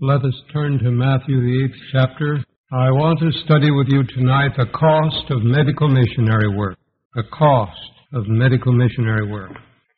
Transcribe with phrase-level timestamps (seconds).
[0.00, 2.38] Let us turn to Matthew, the eighth chapter.
[2.72, 6.76] I want to study with you tonight the cost of medical missionary work.
[7.14, 7.78] The cost
[8.12, 9.52] of medical missionary work.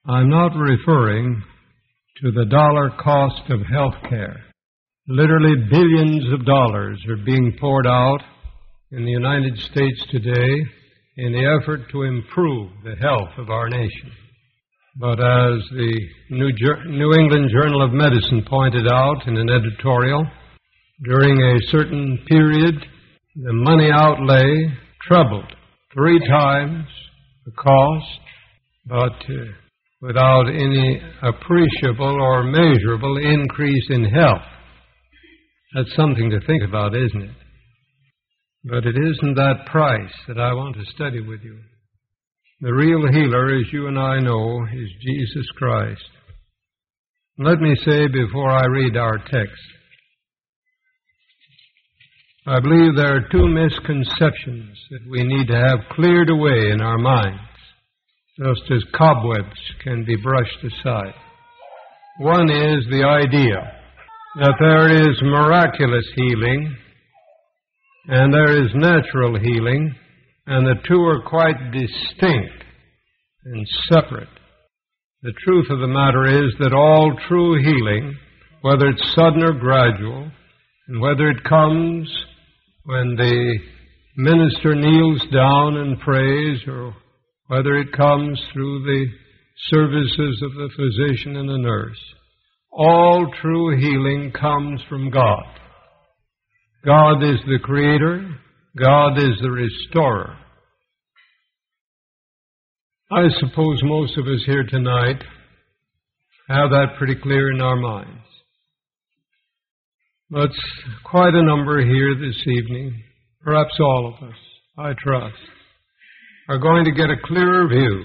[0.06, 1.42] I'm not referring
[2.20, 4.44] to the dollar cost of health care.
[5.08, 8.20] Literally billions of dollars are being poured out
[8.92, 10.62] in the United States today
[11.16, 14.12] in the effort to improve the health of our nation.
[14.98, 16.00] But as the
[16.30, 16.50] New,
[16.86, 20.26] New, England Journal of Medicine pointed out in an editorial,
[21.04, 22.74] during a certain period,
[23.34, 25.52] the money outlay trebled
[25.92, 26.86] three times
[27.44, 28.20] the cost,
[28.86, 29.52] but uh,
[30.00, 34.48] without any appreciable or measurable increase in health.
[35.74, 37.36] That's something to think about, isn't it?
[38.64, 41.58] But it isn't that price that I want to study with you.
[42.62, 46.00] The real healer, as you and I know, is Jesus Christ.
[47.36, 49.62] Let me say before I read our text,
[52.46, 56.96] I believe there are two misconceptions that we need to have cleared away in our
[56.96, 57.42] minds,
[58.38, 61.12] just as cobwebs can be brushed aside.
[62.20, 63.70] One is the idea
[64.40, 66.74] that there is miraculous healing
[68.08, 69.94] and there is natural healing
[70.46, 72.64] and the two are quite distinct
[73.44, 74.28] and separate.
[75.22, 78.16] The truth of the matter is that all true healing,
[78.60, 80.30] whether it's sudden or gradual,
[80.88, 82.08] and whether it comes
[82.84, 83.58] when the
[84.16, 86.94] minister kneels down and prays, or
[87.48, 89.06] whether it comes through the
[89.68, 91.98] services of the physician and the nurse,
[92.70, 95.44] all true healing comes from God.
[96.84, 98.38] God is the creator,
[98.76, 100.36] God is the restorer.
[103.10, 105.22] I suppose most of us here tonight
[106.48, 108.26] have that pretty clear in our minds.
[110.28, 110.50] But
[111.04, 113.02] quite a number here this evening,
[113.42, 114.36] perhaps all of us,
[114.76, 115.36] I trust,
[116.48, 118.04] are going to get a clearer view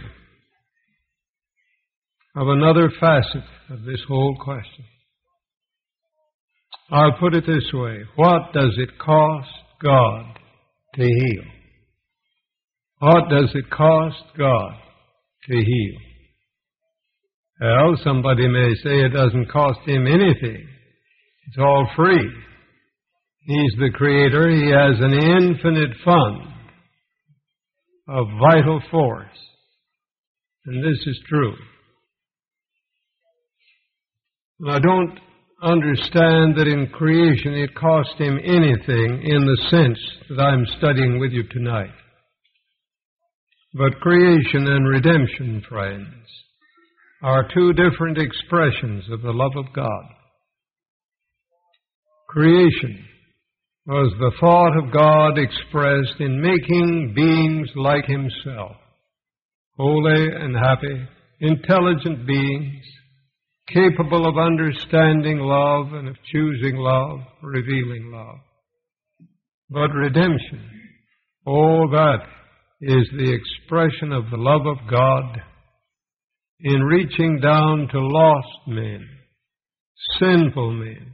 [2.35, 4.85] of another facet of this whole question.
[6.91, 8.03] I'll put it this way.
[8.15, 9.49] What does it cost
[9.81, 10.37] God
[10.95, 11.43] to heal?
[12.99, 14.73] What does it cost God
[15.47, 15.99] to heal?
[17.59, 20.67] Well, somebody may say it doesn't cost him anything.
[21.47, 22.29] It's all free.
[23.43, 24.49] He's the creator.
[24.49, 26.41] He has an infinite fund
[28.07, 29.27] of vital force.
[30.65, 31.55] And this is true.
[34.59, 35.19] Now don't
[35.61, 39.99] understand that in creation it cost him anything in the sense
[40.29, 41.91] that I'm studying with you tonight.
[43.73, 46.25] But creation and redemption, friends,
[47.23, 50.05] are two different expressions of the love of God.
[52.27, 53.05] Creation
[53.85, 58.77] was the thought of God expressed in making beings like Himself,
[59.77, 61.07] holy and happy,
[61.39, 62.83] intelligent beings,
[63.73, 68.39] capable of understanding love and of choosing love, revealing love.
[69.69, 70.69] But redemption,
[71.45, 72.23] oh, that
[72.81, 75.41] is the expression of the love of God
[76.59, 79.07] in reaching down to lost men,
[80.19, 81.13] sinful men,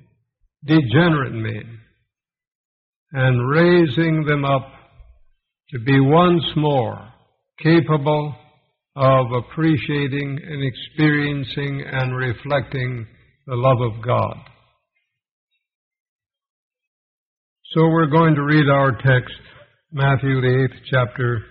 [0.66, 1.80] degenerate men,
[3.12, 4.68] and raising them up
[5.70, 7.14] to be once more
[7.62, 8.36] capable
[8.98, 13.06] of appreciating and experiencing and reflecting
[13.46, 14.36] the love of God.
[17.76, 19.36] So we're going to read our text,
[19.92, 21.44] Matthew the eighth chapter,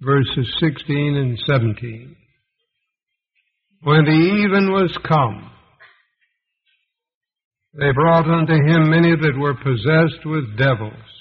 [0.00, 2.16] verses 16 and 17.
[3.82, 5.50] When the even was come,
[7.78, 11.19] they brought unto him many that were possessed with devils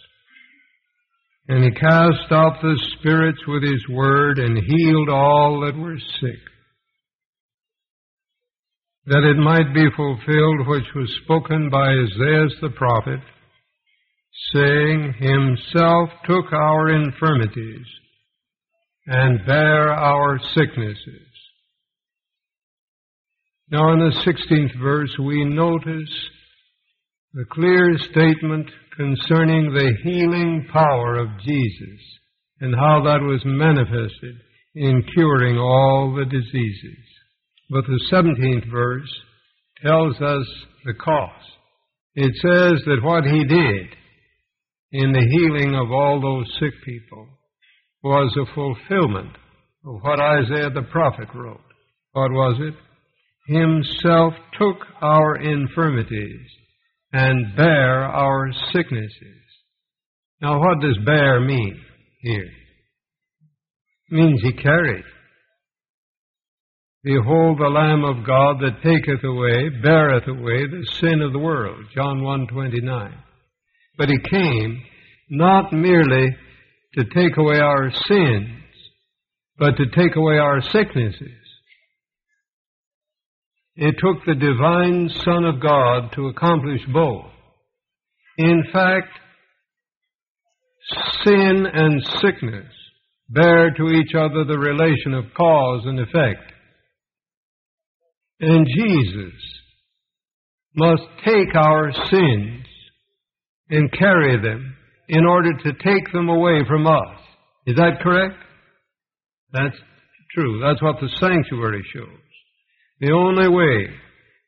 [1.49, 6.39] and he cast out the spirits with his word and healed all that were sick,
[9.07, 13.19] that it might be fulfilled which was spoken by Isaiah the prophet,
[14.53, 17.87] saying, Himself took our infirmities
[19.07, 21.27] and bare our sicknesses.
[23.71, 26.13] Now in the 16th verse we notice
[27.33, 28.69] the clear statement
[28.99, 31.99] concerning the healing power of Jesus
[32.59, 34.35] and how that was manifested
[34.75, 36.97] in curing all the diseases.
[37.69, 39.09] But the 17th verse
[39.81, 40.45] tells us
[40.83, 41.45] the cost.
[42.15, 43.87] It says that what he did
[44.91, 47.25] in the healing of all those sick people
[48.03, 49.31] was a fulfillment
[49.85, 51.61] of what Isaiah the prophet wrote.
[52.11, 52.73] What was it?
[53.47, 56.49] Himself took our infirmities
[57.11, 59.43] and bear our sicknesses.
[60.41, 61.79] Now, what does bear mean
[62.21, 62.49] here?
[64.09, 65.03] It means he carried.
[67.03, 71.85] Behold the Lamb of God that taketh away, beareth away the sin of the world.
[71.95, 73.13] John 1.29.
[73.97, 74.81] But he came
[75.29, 76.35] not merely
[76.95, 78.49] to take away our sins,
[79.57, 81.38] but to take away our sicknesses.
[83.81, 87.27] It took the divine Son of God to accomplish both.
[88.37, 89.07] In fact,
[91.23, 92.73] sin and sickness
[93.29, 96.51] bear to each other the relation of cause and effect.
[98.41, 99.33] And Jesus
[100.75, 102.65] must take our sins
[103.69, 104.75] and carry them
[105.07, 107.17] in order to take them away from us.
[107.65, 108.35] Is that correct?
[109.53, 109.77] That's
[110.35, 110.59] true.
[110.61, 112.28] That's what the sanctuary shows.
[112.99, 113.87] The only way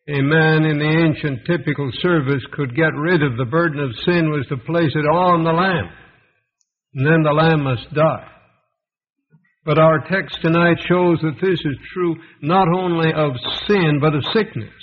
[0.10, 4.30] a man in the ancient typical service could get rid of the burden of sin
[4.30, 5.90] was to place it all on the lamb.
[6.94, 8.28] And then the lamb must die.
[9.64, 13.34] But our text tonight shows that this is true not only of
[13.68, 14.74] sin, but of sickness.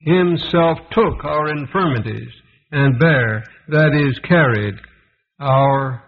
[0.00, 2.32] Himself took our infirmities
[2.72, 4.74] and bare, that is, carried
[5.40, 6.02] our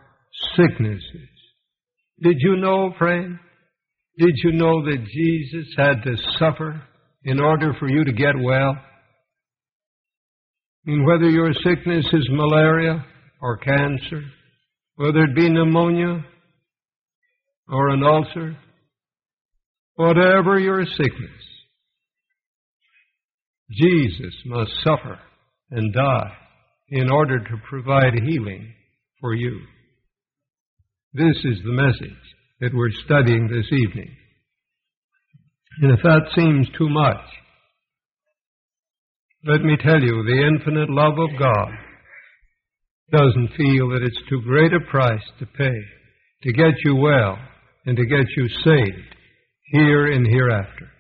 [0.57, 1.29] sicknesses.
[2.23, 3.39] Did you know, friend?
[4.21, 6.83] Did you know that Jesus had to suffer
[7.25, 8.77] in order for you to get well?
[10.85, 13.03] Mean, whether your sickness is malaria
[13.41, 14.23] or cancer,
[14.97, 16.23] whether it be pneumonia
[17.67, 18.59] or an ulcer,
[19.95, 21.43] whatever your sickness,
[23.71, 25.19] Jesus must suffer
[25.71, 26.33] and die
[26.91, 28.71] in order to provide healing
[29.19, 29.61] for you.
[31.15, 32.19] This is the message
[32.61, 34.15] that we're studying this evening.
[35.83, 37.25] And if that seems too much,
[39.45, 41.71] let me tell you, the infinite love of God
[43.12, 45.81] doesn't feel that it's too great a price to pay
[46.43, 47.39] to get you well
[47.87, 49.15] and to get you saved
[49.73, 50.91] here and hereafter.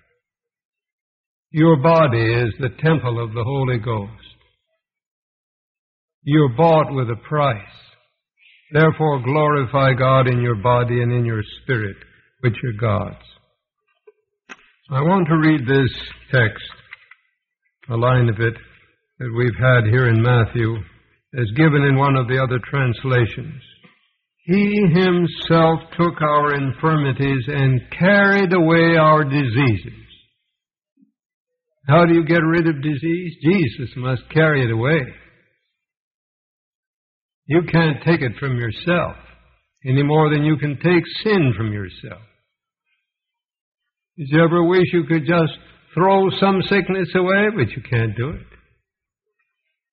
[1.50, 4.12] Your body is the temple of the Holy Ghost.
[6.22, 7.56] You're bought with a price.
[8.72, 11.96] Therefore glorify God in your body and in your spirit,
[12.40, 13.24] which are God's.
[14.90, 15.90] I want to read this
[16.32, 16.64] text,
[17.88, 18.54] a line of it
[19.18, 20.76] that we've had here in Matthew,
[21.38, 23.62] as given in one of the other translations.
[24.44, 29.92] He himself took our infirmities and carried away our diseases.
[31.86, 33.36] How do you get rid of disease?
[33.42, 35.00] Jesus must carry it away.
[37.50, 39.16] You can't take it from yourself
[39.84, 42.22] any more than you can take sin from yourself.
[44.16, 45.58] Did you ever wish you could just
[45.92, 47.48] throw some sickness away?
[47.52, 48.46] But you can't do it.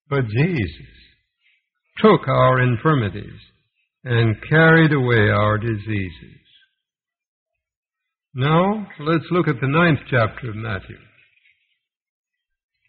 [0.07, 0.87] But Jesus
[1.97, 3.39] took our infirmities
[4.03, 6.41] and carried away our diseases.
[8.35, 10.97] Now, let's look at the ninth chapter of Matthew,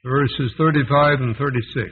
[0.05, 1.91] verses 35 and 36.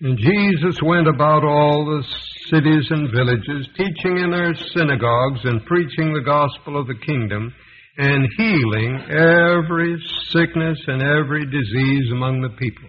[0.00, 2.02] And Jesus went about all the
[2.50, 7.52] cities and villages, teaching in their synagogues and preaching the gospel of the kingdom
[7.96, 12.88] and healing every sickness and every disease among the people.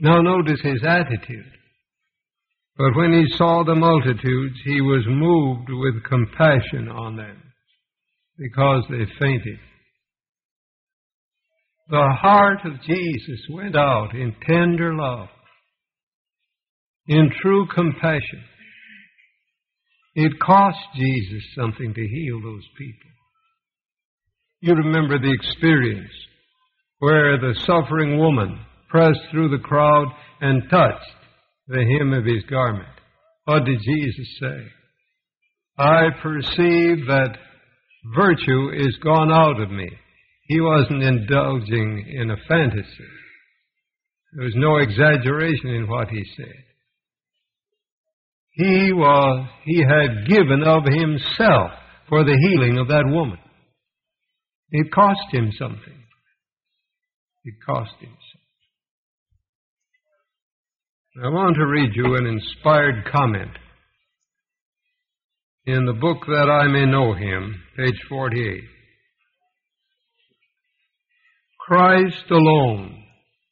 [0.00, 1.52] Now notice his attitude.
[2.76, 7.40] But when he saw the multitudes, he was moved with compassion on them
[8.38, 9.60] because they fainted.
[11.88, 15.28] The heart of Jesus went out in tender love,
[17.06, 18.44] in true compassion.
[20.14, 23.10] It cost Jesus something to heal those people.
[24.60, 26.12] You remember the experience
[26.98, 30.06] where the suffering woman pressed through the crowd
[30.40, 31.10] and touched
[31.66, 32.86] the hem of his garment.
[33.44, 34.66] What did Jesus say?
[35.78, 37.36] I perceive that
[38.14, 39.88] virtue is gone out of me.
[40.52, 43.08] He wasn't indulging in a fantasy.
[44.34, 46.64] There was no exaggeration in what he said.
[48.50, 51.70] He was, he had given of himself
[52.06, 53.38] for the healing of that woman.
[54.70, 56.04] It cost him something.
[57.44, 58.14] It cost him
[61.14, 61.24] something.
[61.24, 63.56] I want to read you an inspired comment
[65.64, 68.64] in the book that I may know him, page 48.
[71.66, 73.02] Christ alone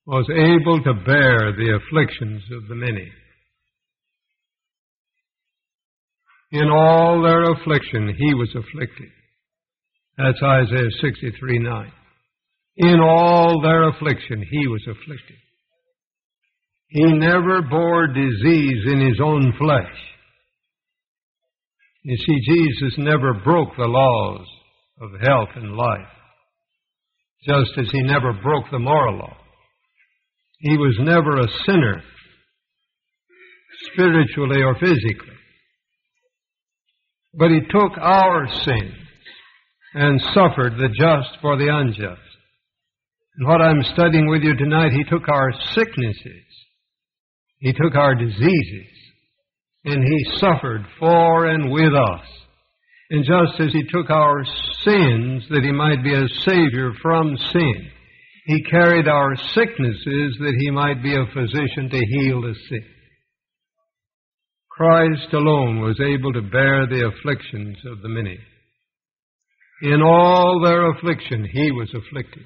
[0.06, 3.08] was able to bear the afflictions of the many.
[6.52, 9.08] In all their affliction, he was afflicted.
[10.18, 11.92] That's Isaiah 63 9.
[12.78, 15.36] In all their affliction, he was afflicted.
[16.88, 19.96] He never bore disease in his own flesh.
[22.02, 24.46] You see, Jesus never broke the laws
[25.00, 26.08] of health and life,
[27.42, 29.36] just as he never broke the moral law.
[30.58, 32.02] He was never a sinner,
[33.92, 35.36] spiritually or physically.
[37.32, 38.92] But he took our sin
[39.94, 42.20] and suffered the just for the unjust.
[43.36, 46.44] And what I'm studying with you tonight, he took our sicknesses,
[47.58, 48.92] he took our diseases,
[49.84, 52.26] and he suffered for and with us.
[53.10, 54.44] And just as he took our
[54.84, 57.90] sins that he might be a savior from sin,
[58.46, 62.84] he carried our sicknesses that he might be a physician to heal the sick.
[64.70, 68.38] Christ alone was able to bear the afflictions of the many.
[69.82, 72.44] In all their affliction, he was afflicted.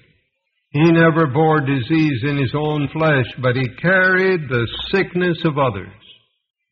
[0.70, 5.92] He never bore disease in his own flesh, but he carried the sickness of others.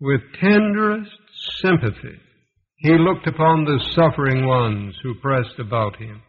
[0.01, 1.11] With tenderest
[1.61, 2.19] sympathy,
[2.83, 6.21] he looked upon the suffering ones who pressed about him.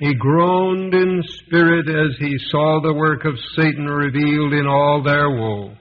[0.00, 5.30] He groaned in spirit as he saw the work of Satan revealed in all their
[5.30, 5.74] woe,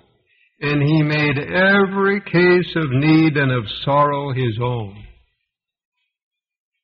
[0.61, 5.03] and he made every case of need and of sorrow his own.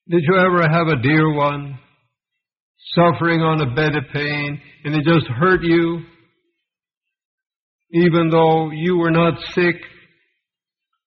[0.10, 1.80] Did you ever have a dear one
[2.96, 6.02] suffering on a bed of pain and it just hurt you?
[7.94, 9.76] Even though you were not sick,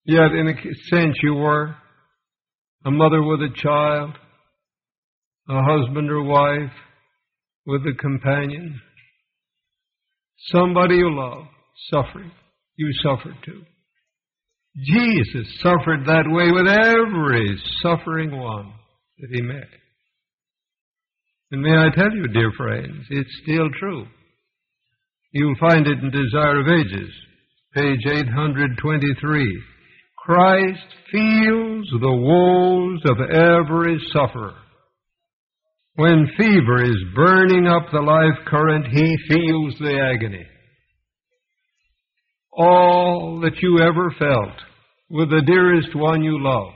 [0.07, 0.55] yet in a
[0.91, 1.75] sense you were.
[2.85, 4.13] A mother with a child,
[5.49, 6.71] a husband or wife
[7.67, 8.81] with a companion,
[10.53, 11.47] somebody you love
[11.91, 12.31] suffering.
[12.77, 13.63] You suffered too.
[14.85, 18.73] Jesus suffered that way with every suffering one
[19.19, 19.69] that he met.
[21.51, 24.07] And may I tell you, dear friends, it's still true.
[25.33, 27.11] You'll find it in Desire of Ages,
[27.75, 29.63] page 823.
[30.27, 34.55] Christ feels the woes of every sufferer.
[35.95, 40.45] When fever is burning up the life current, he feels the agony.
[42.53, 44.59] All that you ever felt
[45.09, 46.73] with the dearest one you love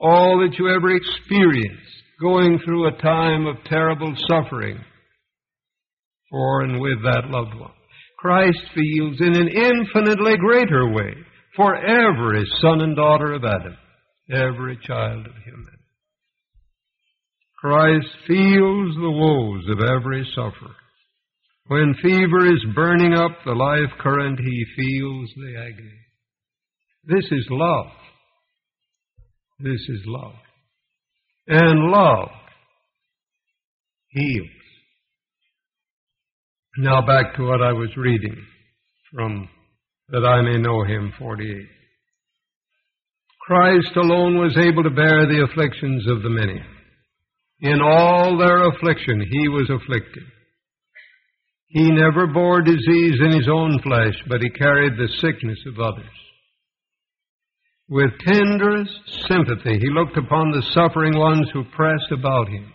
[0.00, 1.82] all that you ever experienced
[2.20, 4.78] going through a time of terrible suffering
[6.30, 7.72] for and with that loved one.
[8.18, 11.14] Christ feels in an infinitely greater way
[11.56, 13.76] for every son and daughter of Adam,
[14.30, 15.72] every child of humanity.
[17.58, 20.76] Christ feels the woes of every sufferer.
[21.68, 25.98] When fever is burning up the life current, he feels the agony.
[27.04, 27.86] This is love.
[29.58, 30.34] This is love.
[31.48, 32.28] And love
[34.10, 34.48] heals.
[36.78, 38.36] Now back to what I was reading
[39.12, 39.48] from
[40.08, 41.66] that I may know him 48.
[43.40, 46.60] Christ alone was able to bear the afflictions of the many.
[47.60, 50.24] In all their affliction he was afflicted.
[51.68, 56.04] He never bore disease in his own flesh, but he carried the sickness of others.
[57.88, 62.72] With tenderest sympathy, he looked upon the suffering ones who pressed about him.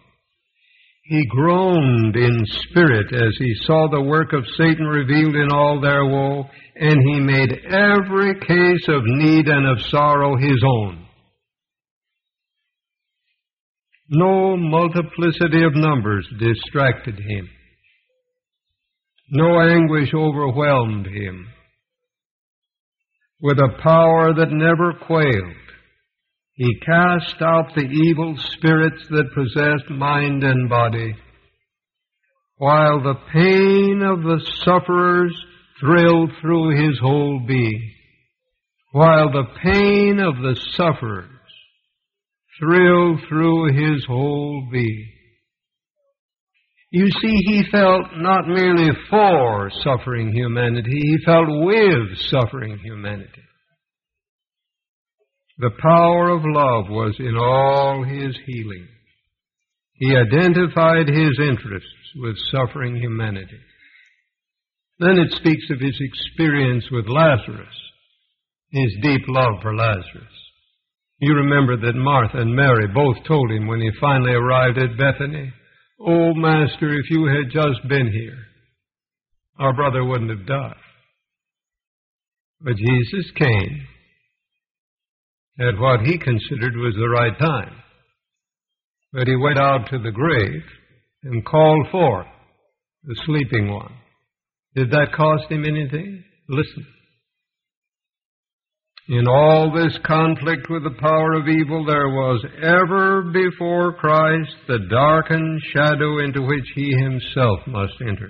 [1.03, 6.05] He groaned in spirit as he saw the work of Satan revealed in all their
[6.05, 11.07] woe, and he made every case of need and of sorrow his own.
[14.09, 17.49] No multiplicity of numbers distracted him.
[19.29, 21.47] No anguish overwhelmed him
[23.41, 25.70] with a power that never quailed.
[26.55, 31.15] He cast out the evil spirits that possessed mind and body,
[32.57, 35.35] while the pain of the sufferers
[35.79, 37.93] thrilled through his whole being.
[38.91, 41.29] While the pain of the sufferers
[42.59, 45.07] thrilled through his whole being.
[46.91, 53.41] You see, he felt not merely for suffering humanity, he felt with suffering humanity.
[55.61, 58.87] The power of love was in all his healing.
[59.93, 63.59] He identified his interests with suffering humanity.
[64.97, 67.75] Then it speaks of his experience with Lazarus,
[68.71, 70.33] his deep love for Lazarus.
[71.19, 75.53] You remember that Martha and Mary both told him when he finally arrived at Bethany,
[75.99, 78.39] Oh, Master, if you had just been here,
[79.59, 80.73] our brother wouldn't have died.
[82.61, 83.87] But Jesus came
[85.61, 87.75] at what he considered was the right time.
[89.13, 90.63] But he went out to the grave
[91.23, 92.27] and called forth
[93.03, 93.93] the sleeping one.
[94.75, 96.23] Did that cost him anything?
[96.47, 96.85] Listen.
[99.09, 104.79] In all this conflict with the power of evil, there was ever before Christ the
[104.89, 108.29] darkened shadow into which he himself must enter.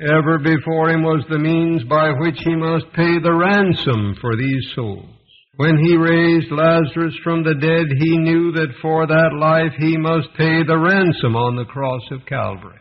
[0.00, 4.72] Ever before him was the means by which he must pay the ransom for these
[4.74, 5.19] souls.
[5.56, 10.28] When he raised Lazarus from the dead, he knew that for that life he must
[10.38, 12.78] pay the ransom on the cross of Calvary.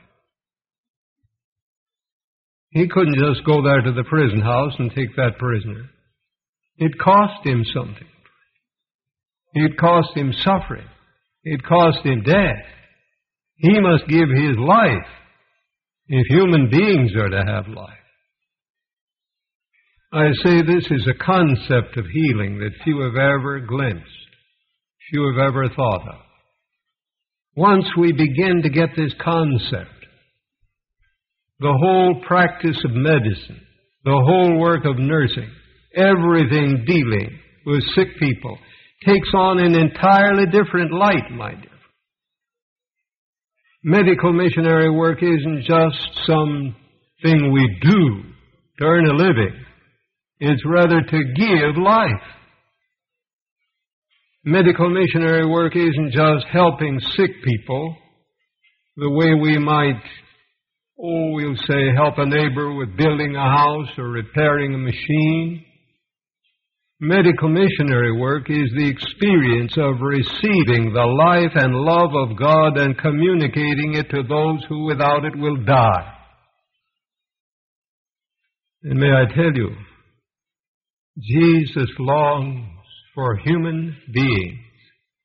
[2.71, 5.89] He couldn't just go there to the prison house and take that prisoner.
[6.77, 8.07] It cost him something.
[9.53, 10.87] It cost him suffering.
[11.43, 12.63] It cost him death.
[13.55, 15.07] He must give his life
[16.07, 17.98] if human beings are to have life.
[20.11, 24.09] I say this is a concept of healing that few have ever glimpsed,
[25.11, 26.21] few have ever thought of.
[27.55, 30.07] Once we begin to get this concept,
[31.59, 33.61] the whole practice of medicine,
[34.03, 35.51] the whole work of nursing,
[35.93, 38.57] everything dealing with sick people
[39.05, 41.69] takes on an entirely different light, my dear.
[43.83, 48.23] Medical missionary work isn't just something we do
[48.79, 49.65] to earn a living.
[50.39, 52.11] It's rather to give life.
[54.43, 57.95] Medical missionary work isn't just helping sick people
[58.95, 60.01] the way we might
[61.01, 65.63] Oh, we'll say help a neighbor with building a house or repairing a machine.
[66.99, 72.97] Medical missionary work is the experience of receiving the life and love of God and
[72.97, 76.13] communicating it to those who without it will die.
[78.83, 79.69] And may I tell you,
[81.19, 82.65] Jesus longs
[83.13, 84.59] for human beings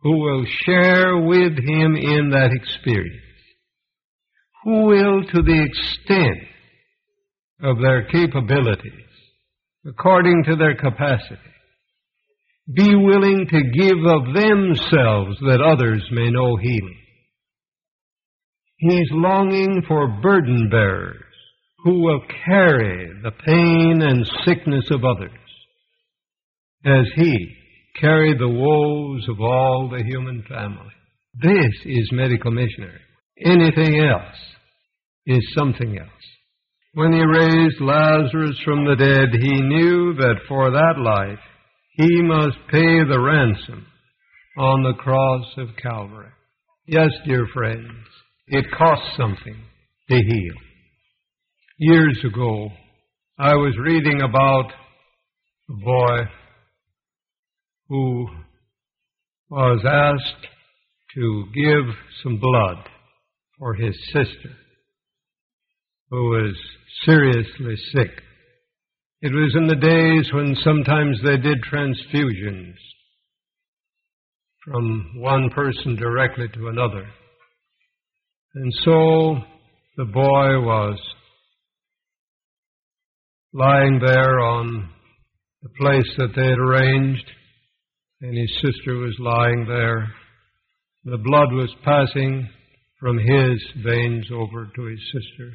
[0.01, 3.25] who will share with him in that experience
[4.65, 6.49] who will, to the extent
[7.63, 8.93] of their capabilities,
[9.87, 11.37] according to their capacity,
[12.75, 17.01] be willing to give of themselves that others may know healing.
[18.79, 21.21] He's longing for burden bearers
[21.85, 25.31] who will carry the pain and sickness of others
[26.85, 27.57] as he
[28.01, 30.93] carried the woes of all the human family.
[31.35, 33.01] This is medical missionary.
[33.45, 34.37] Anything else
[35.27, 36.09] is something else.
[36.95, 41.41] When he raised Lazarus from the dead, he knew that for that life
[41.97, 43.87] he must pay the ransom
[44.59, 46.31] on the cross of Calvary.
[46.87, 48.07] Yes, dear friends,
[48.47, 49.57] it costs something
[50.11, 50.55] to heal.
[51.79, 52.69] Years ago,
[53.39, 54.71] I was reading about
[55.71, 56.31] a boy
[57.89, 58.29] who
[59.51, 60.47] was asked
[61.15, 62.77] to give some blood
[63.59, 64.51] for his sister
[66.15, 66.57] who was
[67.05, 68.23] seriously sick.
[69.21, 72.75] It was in the days when sometimes they did transfusions
[74.65, 77.05] from one person directly to another.
[78.55, 79.39] And so
[79.97, 81.01] the boy was
[83.53, 84.89] lying there on
[85.63, 87.25] the place that they had arranged,
[88.25, 90.09] and his sister was lying there.
[91.05, 92.49] The blood was passing
[92.99, 95.51] from his veins over to his sister.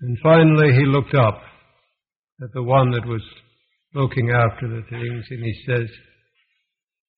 [0.00, 1.42] And finally he looked up
[2.42, 3.20] at the one that was
[3.94, 5.90] looking after the things and he says,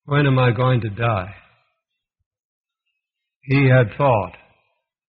[0.03, 1.33] When am I going to die?
[3.43, 4.33] He had thought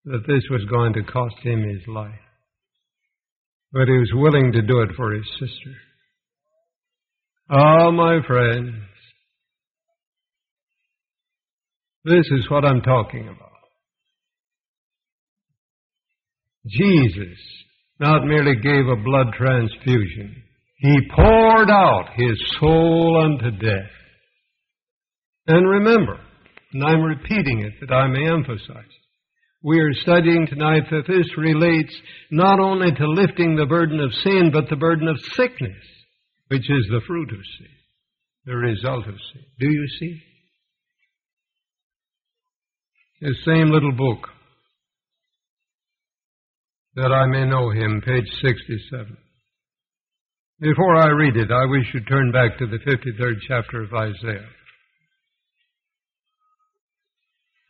[0.05, 2.13] that this was going to cost him his life.
[3.73, 5.75] But he was willing to do it for his sister.
[7.49, 8.75] Ah, oh, my friends,
[12.05, 13.51] this is what I'm talking about.
[16.67, 17.39] Jesus
[18.01, 20.43] not merely gave a blood transfusion,
[20.79, 23.91] he poured out his soul unto death.
[25.47, 26.19] And remember,
[26.73, 28.85] and I'm repeating it that I may emphasize,
[29.63, 31.95] we are studying tonight that this relates
[32.33, 35.85] not only to lifting the burden of sin, but the burden of sickness,
[36.49, 37.75] which is the fruit of sin,
[38.45, 39.43] the result of sin.
[39.59, 40.23] Do you see?
[43.21, 44.29] The same little book,
[46.95, 49.17] that I may know him, page 67.
[50.61, 54.49] Before I read it, I wish you turn back to the 53rd chapter of Isaiah.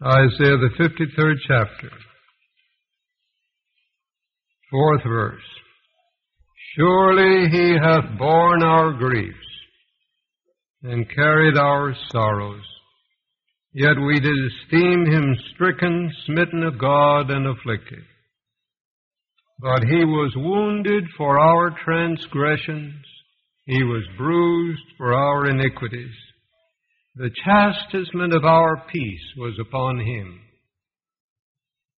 [0.05, 1.91] Isaiah, the 53rd chapter,
[4.71, 5.41] fourth verse.
[6.77, 9.39] Surely he hath borne our griefs
[10.83, 12.65] and carried our sorrows.
[13.73, 18.03] Yet we did esteem him stricken, smitten of God, and afflicted.
[19.59, 23.05] But he was wounded for our transgressions,
[23.65, 26.15] he was bruised for our iniquities.
[27.15, 30.41] The chastisement of our peace was upon him.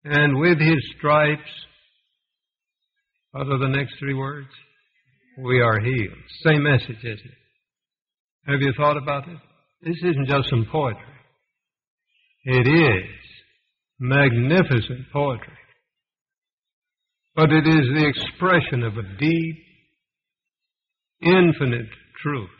[0.05, 1.51] And with his stripes,
[3.33, 4.49] what are the next three words?
[5.41, 6.19] We are healed.
[6.43, 8.51] Same message, isn't it?
[8.51, 9.39] Have you thought about it?
[9.83, 11.03] This isn't just some poetry.
[12.45, 13.11] It is
[14.01, 15.53] magnificent poetry.
[17.37, 19.57] But it is the expression of a deep,
[21.23, 22.51] infinite truth.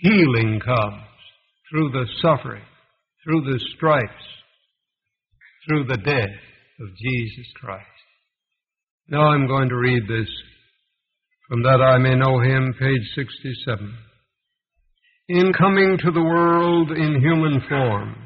[0.00, 1.02] Healing comes
[1.70, 2.64] through the suffering,
[3.22, 4.24] through the stripes,
[5.68, 6.36] through the death
[6.80, 7.84] of Jesus Christ.
[9.08, 10.28] Now I'm going to read this
[11.48, 13.94] from that I may know him, page 67.
[15.30, 18.16] In coming to the world in human form,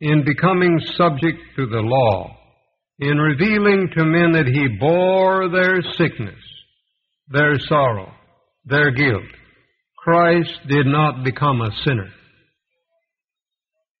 [0.00, 2.36] in becoming subject to the law,
[2.98, 6.40] in revealing to men that he bore their sickness,
[7.28, 8.12] their sorrow,
[8.66, 9.24] their guilt,
[9.96, 12.10] Christ did not become a sinner.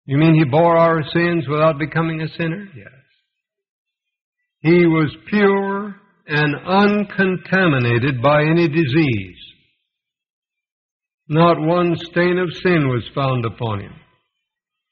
[0.04, 2.68] You mean he bore our sins without becoming a sinner?
[2.76, 2.88] Yes.
[4.60, 5.79] He was pure
[6.26, 9.36] and uncontaminated by any disease.
[11.28, 13.94] Not one stain of sin was found upon him.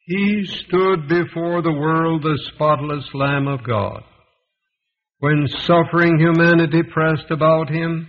[0.07, 4.03] He stood before the world the spotless Lamb of God.
[5.19, 8.09] When suffering humanity pressed about him,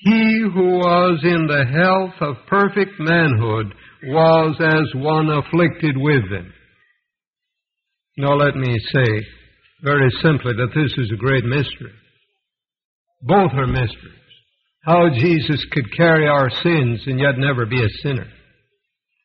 [0.00, 6.52] he who was in the health of perfect manhood was as one afflicted with them.
[8.18, 9.26] Now let me say
[9.82, 11.92] very simply that this is a great mystery.
[13.26, 14.12] Both are mysteries.
[14.82, 18.28] How Jesus could carry our sins and yet never be a sinner.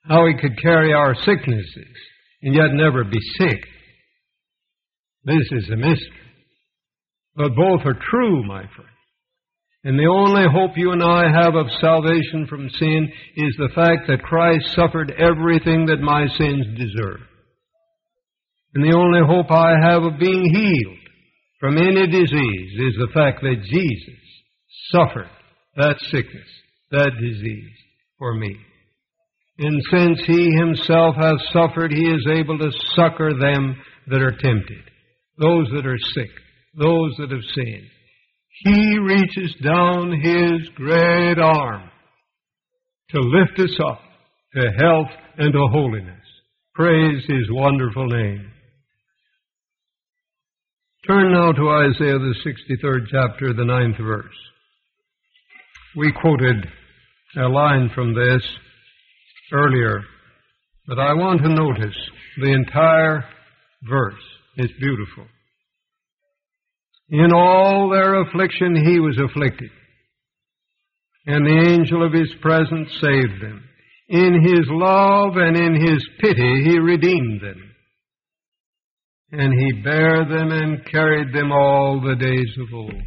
[0.07, 1.95] How he could carry our sicknesses
[2.41, 3.59] and yet never be sick.
[5.25, 6.15] This is a mystery.
[7.35, 8.89] But both are true, my friend.
[9.83, 14.07] And the only hope you and I have of salvation from sin is the fact
[14.07, 17.19] that Christ suffered everything that my sins deserve.
[18.75, 20.98] And the only hope I have of being healed
[21.59, 24.19] from any disease is the fact that Jesus
[24.91, 25.29] suffered
[25.75, 26.47] that sickness,
[26.91, 27.77] that disease
[28.17, 28.55] for me.
[29.57, 33.75] And since he himself has suffered, he is able to succor them
[34.07, 34.83] that are tempted,
[35.37, 36.29] those that are sick,
[36.77, 37.89] those that have sinned.
[38.63, 41.89] He reaches down his great arm
[43.09, 44.01] to lift us up
[44.55, 46.15] to health and to holiness.
[46.73, 48.51] Praise his wonderful name.
[51.07, 54.35] Turn now to Isaiah, the 63rd chapter, the ninth verse.
[55.95, 56.67] We quoted
[57.37, 58.43] a line from this
[59.53, 60.01] earlier,
[60.87, 61.95] but I want to notice
[62.37, 63.23] the entire
[63.87, 64.21] verse.
[64.57, 65.25] It's beautiful.
[67.09, 69.71] In all their affliction he was afflicted,
[71.25, 73.63] and the angel of his presence saved them.
[74.09, 77.68] In his love and in his pity he redeemed them
[79.31, 83.01] and he bare them and carried them all the days of old.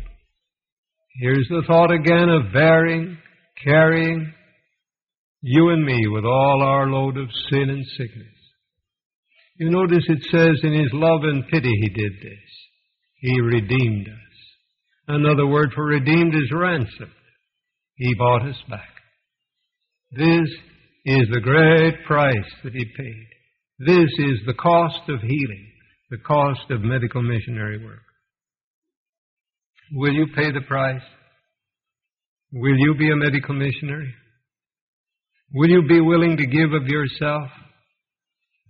[1.21, 3.19] Here's the thought again of bearing,
[3.65, 4.33] carrying
[5.43, 8.29] you and me with all our load of sin and sickness.
[9.59, 12.51] You notice it says in his love and pity he did this.
[13.21, 14.15] He redeemed us.
[15.09, 17.13] Another word for redeemed is ransom.
[17.97, 18.89] He bought us back.
[20.13, 20.49] This
[21.05, 23.27] is the great price that he paid.
[23.81, 25.72] This is the cost of healing
[26.13, 28.03] the cost of medical missionary work.
[29.93, 31.01] Will you pay the price?
[32.53, 34.13] Will you be a medical missionary?
[35.55, 37.49] Will you be willing to give of yourself?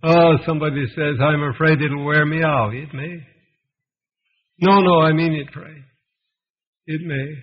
[0.03, 2.73] Oh, somebody says, I'm afraid it'll wear me out.
[2.73, 3.21] It may.
[4.59, 5.75] No, no, I mean it, pray.
[6.87, 7.35] It may.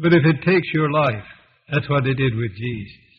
[0.00, 1.24] But if it takes your life,
[1.72, 3.11] that's what it did with Jesus.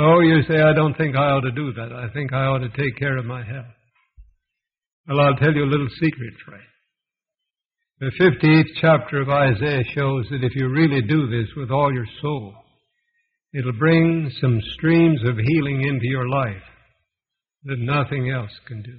[0.00, 1.92] Oh, you say, I don't think I ought to do that.
[1.92, 3.66] I think I ought to take care of my health.
[5.08, 6.62] Well, I'll tell you a little secret, Frank.
[8.00, 12.06] The 58th chapter of Isaiah shows that if you really do this with all your
[12.22, 12.54] soul,
[13.52, 16.62] it'll bring some streams of healing into your life
[17.64, 18.98] that nothing else can do.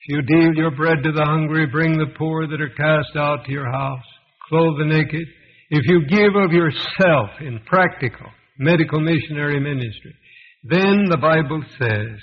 [0.00, 3.44] If you deal your bread to the hungry, bring the poor that are cast out
[3.44, 4.06] to your house,
[4.48, 5.26] clothe the naked,
[5.68, 10.14] if you give of yourself in practical, medical missionary ministry.
[10.64, 12.18] Then the Bible says,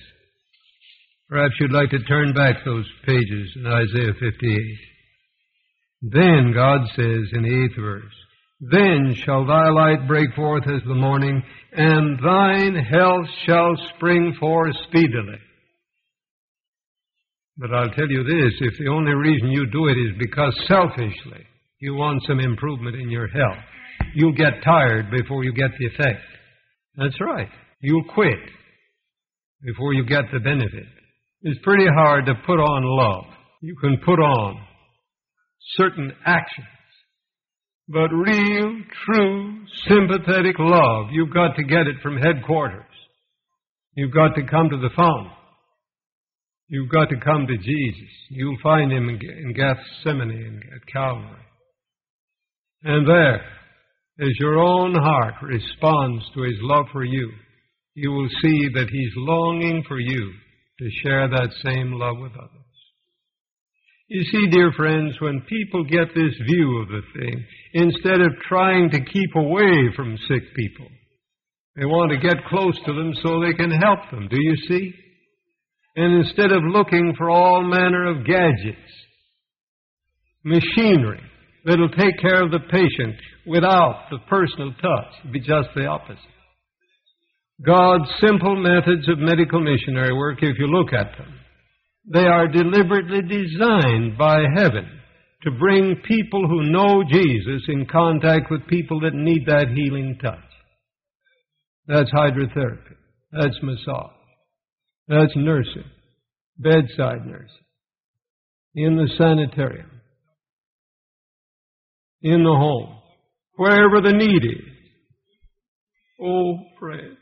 [1.30, 4.78] perhaps you'd like to turn back those pages in Isaiah 58.
[6.02, 8.14] Then God says in the eighth verse,
[8.60, 11.42] Then shall thy light break forth as the morning,
[11.72, 15.40] and thine health shall spring forth speedily.
[17.58, 21.46] But I'll tell you this, if the only reason you do it is because selfishly
[21.80, 23.64] you want some improvement in your health,
[24.16, 26.22] you'll get tired before you get the effect.
[26.96, 27.50] That's right.
[27.82, 28.40] You'll quit
[29.62, 30.88] before you get the benefit.
[31.42, 33.34] It's pretty hard to put on love.
[33.62, 34.62] You can put on
[35.78, 36.68] certain actions.
[37.88, 42.86] But real, true, sympathetic love, you've got to get it from headquarters.
[43.96, 45.32] You've got to come to the fountain.
[46.70, 48.10] You've got to come to Jesus.
[48.30, 51.40] You'll find him in Gethsemane and at Calvary.
[52.84, 53.46] And there,
[54.20, 57.32] as your own heart responds to his love for you,
[57.96, 60.34] you will see that he's longing for you
[60.80, 62.60] to share that same love with others.
[64.08, 68.92] You see, dear friends, when people get this view of the thing, instead of trying
[68.92, 70.88] to keep away from sick people,
[71.76, 74.28] they want to get close to them so they can help them.
[74.30, 74.94] Do you see?
[75.96, 78.78] And instead of looking for all manner of gadgets,
[80.44, 81.24] machinery
[81.66, 86.18] that'll take care of the patient without the personal touch, it'd be just the opposite.
[87.66, 91.34] God's simple methods of medical missionary work, if you look at them,
[92.12, 94.86] they are deliberately designed by heaven
[95.44, 100.40] to bring people who know Jesus in contact with people that need that healing touch.
[101.88, 102.96] That's hydrotherapy.
[103.32, 104.12] That's massage.
[105.08, 105.84] That's nursing.
[106.58, 107.48] Bedside nursing.
[108.76, 109.93] In the sanitarium.
[112.24, 112.98] In the home.
[113.56, 114.74] Wherever the need is.
[116.22, 117.18] Oh, friends.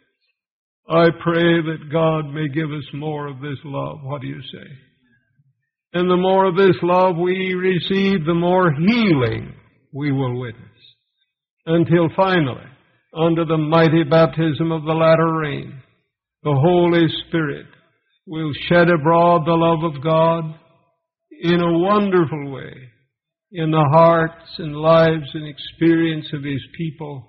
[0.88, 4.00] I pray that God may give us more of this love.
[4.04, 4.68] What do you say?
[5.94, 9.54] And the more of this love we receive, the more healing
[9.94, 10.68] we will witness.
[11.66, 12.66] Until finally,
[13.14, 15.82] under the mighty baptism of the latter rain,
[16.44, 17.66] the Holy Spirit
[18.26, 20.56] will shed abroad the love of God
[21.42, 22.91] in a wonderful way
[23.52, 27.28] in the hearts and lives and experience of His people,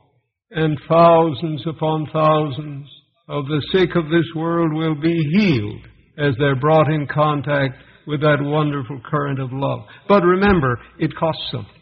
[0.50, 2.88] and thousands upon thousands
[3.28, 5.82] of the sick of this world will be healed
[6.18, 7.74] as they're brought in contact
[8.06, 9.80] with that wonderful current of love.
[10.08, 11.72] But remember, it costs something.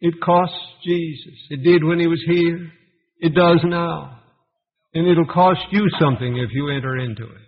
[0.00, 1.34] It costs Jesus.
[1.50, 2.70] It did when he was here.
[3.20, 4.20] It does now.
[4.92, 7.40] And it'll cost you something if you enter into it.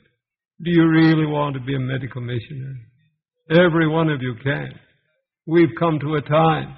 [0.65, 2.81] Do you really want to be a medical missionary?
[3.51, 4.71] Every one of you can.
[5.47, 6.77] We've come to a time,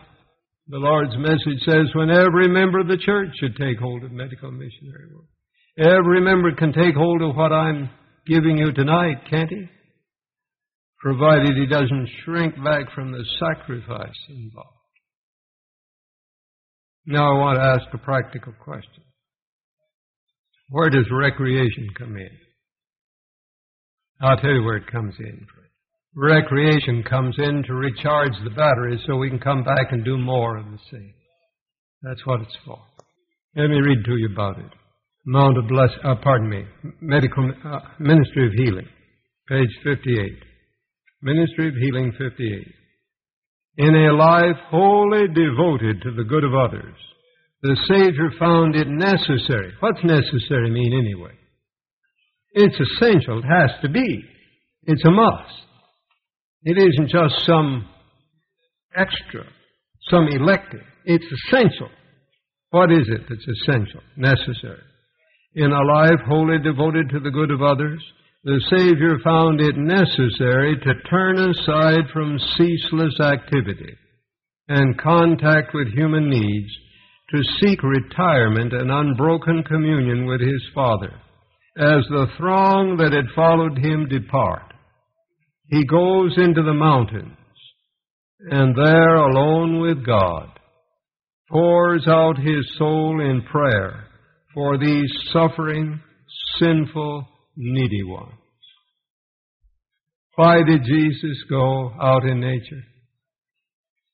[0.68, 4.50] the Lord's message says, when every member of the church should take hold of medical
[4.50, 5.24] missionary work.
[5.78, 7.88] Every member can take hold of what I'm
[8.26, 9.64] giving you tonight, can't he?
[11.00, 14.74] Provided he doesn't shrink back from the sacrifice involved.
[17.06, 19.04] Now I want to ask a practical question.
[20.68, 22.30] Where does recreation come in?
[24.20, 25.46] I'll tell you where it comes in.
[26.14, 30.56] Recreation comes in to recharge the batteries so we can come back and do more
[30.56, 31.14] of the same.
[32.02, 32.78] That's what it's for.
[33.56, 34.70] Let me read to you about it.
[35.26, 36.64] Mount of Bless, uh, pardon me,
[37.00, 38.88] Medical uh, Ministry of Healing,
[39.48, 40.32] page 58.
[41.22, 42.66] Ministry of Healing 58.
[43.78, 46.94] In a life wholly devoted to the good of others,
[47.62, 49.72] the Savior found it necessary.
[49.80, 51.32] What's necessary mean anyway?
[52.52, 53.40] It's essential.
[53.40, 54.24] It has to be.
[54.84, 55.67] It's a must.
[56.64, 57.88] It isn't just some
[58.94, 59.44] extra,
[60.10, 60.82] some elective.
[61.04, 61.88] It's essential.
[62.70, 64.82] What is it that's essential, necessary?
[65.54, 68.02] in a life wholly devoted to the good of others,
[68.44, 73.94] the Savior found it necessary to turn aside from ceaseless activity
[74.68, 76.70] and contact with human needs
[77.34, 81.12] to seek retirement and unbroken communion with His Father.
[81.76, 84.72] As the throng that had followed Him depart,
[85.68, 87.36] He goes into the mountains
[88.40, 90.48] and there, alone with God,
[91.50, 94.06] pours out His soul in prayer
[94.54, 96.00] for these suffering,
[96.58, 97.26] sinful,
[97.56, 98.32] needy ones.
[100.36, 102.84] Why did Jesus go out in nature?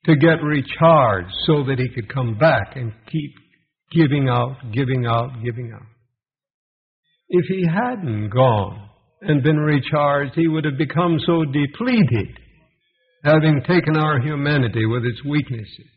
[0.07, 3.33] To get recharged so that he could come back and keep
[3.93, 5.87] giving out, giving out, giving out.
[7.29, 8.89] If he hadn't gone
[9.21, 12.39] and been recharged, he would have become so depleted,
[13.25, 15.91] having taken our humanity with its weaknesses.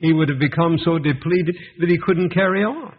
[0.00, 2.94] He would have become so depleted that he couldn't carry on.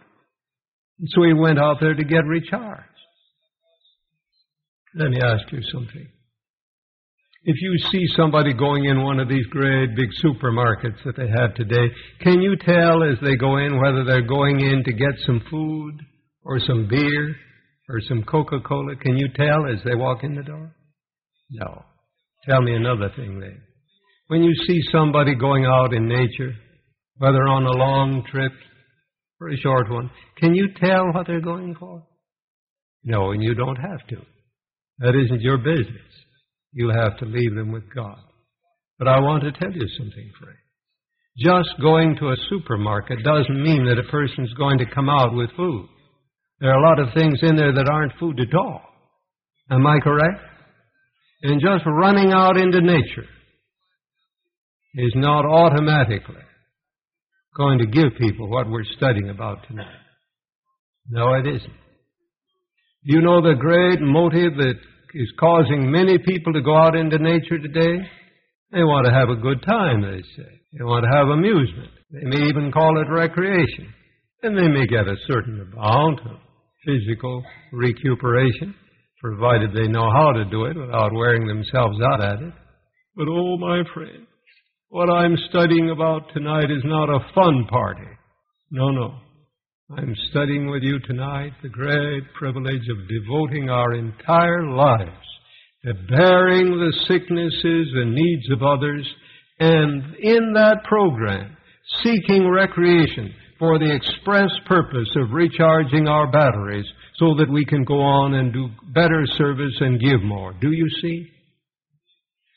[1.06, 2.88] So he went out there to get recharged.
[4.94, 6.06] Let me ask you something.
[7.44, 11.54] If you see somebody going in one of these great big supermarkets that they have
[11.54, 11.88] today,
[12.20, 15.98] can you tell as they go in whether they're going in to get some food
[16.44, 17.34] or some beer
[17.88, 18.96] or some Coca-Cola?
[18.96, 20.74] Can you tell as they walk in the door?
[21.50, 21.84] No.
[22.48, 23.60] Tell me another thing then.
[24.28, 26.54] When you see somebody going out in nature,
[27.18, 28.52] whether on a long trip
[29.40, 32.02] or a short one, can you tell what they're going for?
[33.04, 34.16] No, and you don't have to.
[34.98, 36.12] That isn't your business.
[36.72, 38.18] You'll have to leave them with God.
[38.98, 40.56] But I want to tell you something, friend.
[41.38, 45.50] Just going to a supermarket doesn't mean that a person's going to come out with
[45.56, 45.88] food.
[46.62, 48.82] There are a lot of things in there that aren't food at all.
[49.68, 50.40] Am I correct?
[51.42, 53.26] And just running out into nature
[54.94, 56.36] is not automatically
[57.56, 59.88] going to give people what we're studying about tonight.
[61.10, 61.80] No, it isn't.
[63.06, 64.78] Do you know the great motive that
[65.14, 68.06] is causing many people to go out into nature today?
[68.70, 70.48] They want to have a good time, they say.
[70.78, 71.90] They want to have amusement.
[72.12, 73.92] They may even call it recreation.
[74.44, 76.38] And they may get a certain amount of
[76.84, 77.42] physical
[77.72, 78.74] recuperation,
[79.20, 82.52] provided they know how to do it without wearing themselves out at it.
[83.16, 84.26] But oh, my friend,
[84.88, 88.08] what I'm studying about tonight is not a fun party.
[88.70, 89.14] No, no.
[89.96, 95.10] I'm studying with you tonight the great privilege of devoting our entire lives
[95.84, 99.06] to bearing the sicknesses and needs of others,
[99.58, 101.56] and in that program,
[102.02, 108.00] seeking recreation for the express purpose of recharging our batteries so that we can go
[108.00, 110.52] on and do better service and give more.
[110.60, 111.28] Do you see?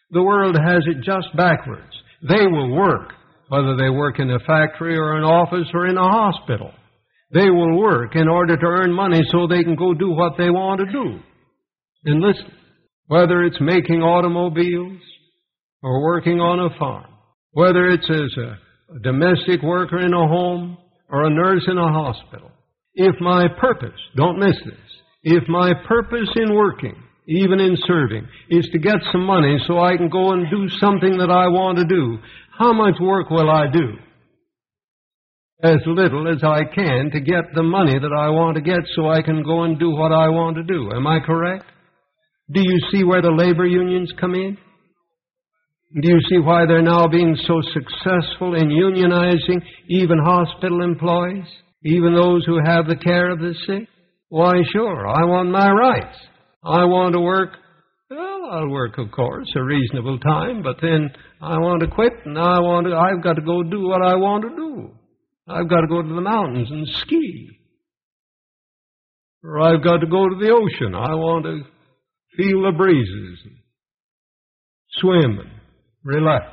[0.09, 1.93] The world has it just backwards.
[2.27, 3.13] They will work,
[3.49, 6.71] whether they work in a factory or an office or in a hospital.
[7.31, 10.49] They will work in order to earn money so they can go do what they
[10.49, 11.19] want to do.
[12.05, 12.51] And listen,
[13.05, 15.01] whether it's making automobiles
[15.83, 17.13] or working on a farm,
[17.51, 18.57] whether it's as a,
[19.03, 20.77] domestic worker in a home
[21.09, 22.51] or a nurse in a hospital,
[22.93, 26.95] if my purpose, don't miss this, if my purpose in working
[27.27, 31.17] even in serving, is to get some money so I can go and do something
[31.17, 32.19] that I want to do.
[32.57, 33.97] How much work will I do?
[35.63, 39.09] As little as I can to get the money that I want to get so
[39.09, 40.91] I can go and do what I want to do.
[40.93, 41.65] Am I correct?
[42.51, 44.57] Do you see where the labor unions come in?
[45.93, 51.45] Do you see why they're now being so successful in unionizing even hospital employees,
[51.83, 53.87] even those who have the care of the sick?
[54.29, 56.17] Why, sure, I want my rights.
[56.63, 57.51] I want to work.
[58.09, 62.37] Well, I'll work, of course, a reasonable time, but then I want to quit, and
[62.37, 62.95] I want to.
[62.95, 64.91] I've got to go do what I want to do.
[65.47, 67.49] I've got to go to the mountains and ski,
[69.43, 70.95] or I've got to go to the ocean.
[70.95, 71.61] I want to
[72.35, 73.55] feel the breezes, and
[74.99, 75.39] swim,
[76.05, 76.45] relax.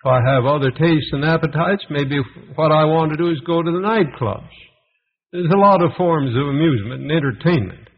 [0.00, 2.18] If I have other tastes and appetites, maybe
[2.54, 4.48] what I want to do is go to the nightclubs.
[5.32, 7.88] There's a lot of forms of amusement and entertainment.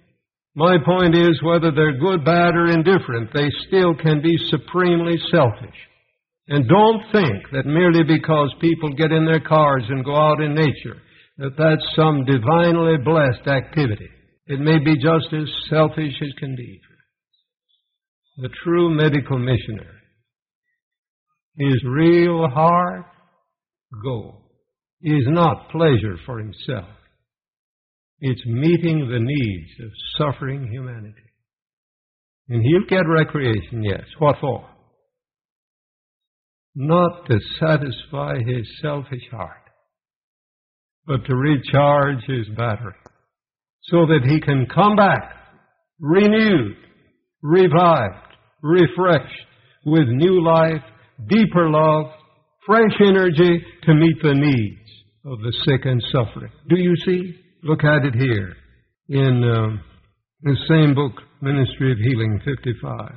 [0.55, 5.77] My point is, whether they're good, bad, or indifferent, they still can be supremely selfish.
[6.49, 10.55] And don't think that merely because people get in their cars and go out in
[10.55, 11.03] nature,
[11.39, 14.09] that that's some divinely blessed activity.
[14.47, 16.81] It may be just as selfish as can be.
[18.39, 19.96] The true medical missionary,
[21.57, 23.07] his real heart
[24.03, 24.43] goal
[25.03, 26.89] is not pleasure for himself.
[28.21, 31.15] It's meeting the needs of suffering humanity.
[32.49, 34.05] And he'll get recreation, yes.
[34.19, 34.69] What for?
[36.75, 39.71] Not to satisfy his selfish heart,
[41.07, 42.95] but to recharge his battery
[43.83, 45.37] so that he can come back
[46.01, 46.77] renewed,
[47.43, 49.47] revived, refreshed
[49.85, 50.83] with new life,
[51.29, 52.07] deeper love,
[52.67, 54.91] fresh energy to meet the needs
[55.25, 56.53] of the sick and suffering.
[56.69, 57.35] Do you see?
[57.63, 58.55] Look at it here
[59.09, 59.81] in um,
[60.43, 63.13] the same book, Ministry of Healing 55.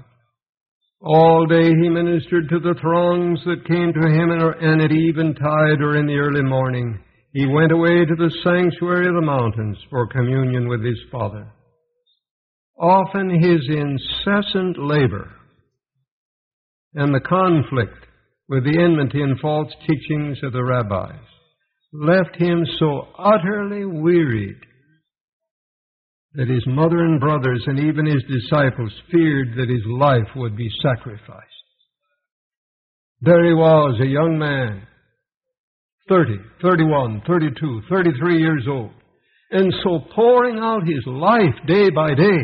[1.01, 5.97] All day he ministered to the throngs that came to him, and at eventide or
[5.97, 6.99] in the early morning,
[7.31, 11.47] he went away to the sanctuary of the mountains for communion with his Father.
[12.79, 15.31] Often his incessant labor
[16.95, 18.05] and the conflict
[18.47, 21.19] with the enmity and false teachings of the rabbis
[21.93, 24.57] left him so utterly wearied
[26.33, 30.69] that his mother and brothers and even his disciples feared that his life would be
[30.81, 31.45] sacrificed.
[33.21, 34.87] There he was, a young man,
[36.07, 38.91] 30, 31, 32, 33 years old,
[39.51, 42.39] and so pouring out his life day by day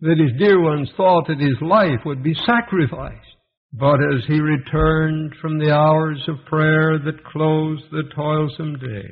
[0.00, 3.37] that his dear ones thought that his life would be sacrificed.
[3.72, 9.08] But as he returned from the hours of prayer that closed the toilsome day,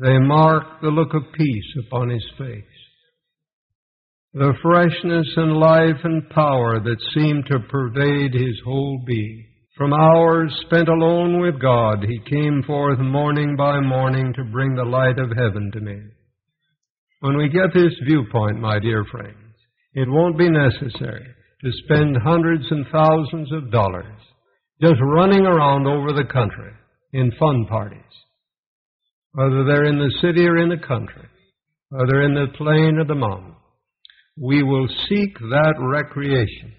[0.00, 2.64] they marked the look of peace upon his face,
[4.32, 9.44] the freshness and life and power that seemed to pervade his whole being.
[9.76, 14.84] From hours spent alone with God, he came forth morning by morning to bring the
[14.84, 16.10] light of heaven to men.
[17.20, 19.54] When we get this viewpoint, my dear friends,
[19.94, 21.26] it won't be necessary
[21.62, 24.20] to spend hundreds and thousands of dollars
[24.80, 26.72] just running around over the country
[27.12, 28.00] in fun parties.
[29.32, 31.28] Whether they're in the city or in the country,
[31.90, 33.54] whether in the plain or the mountain,
[34.36, 36.74] we will seek that recreation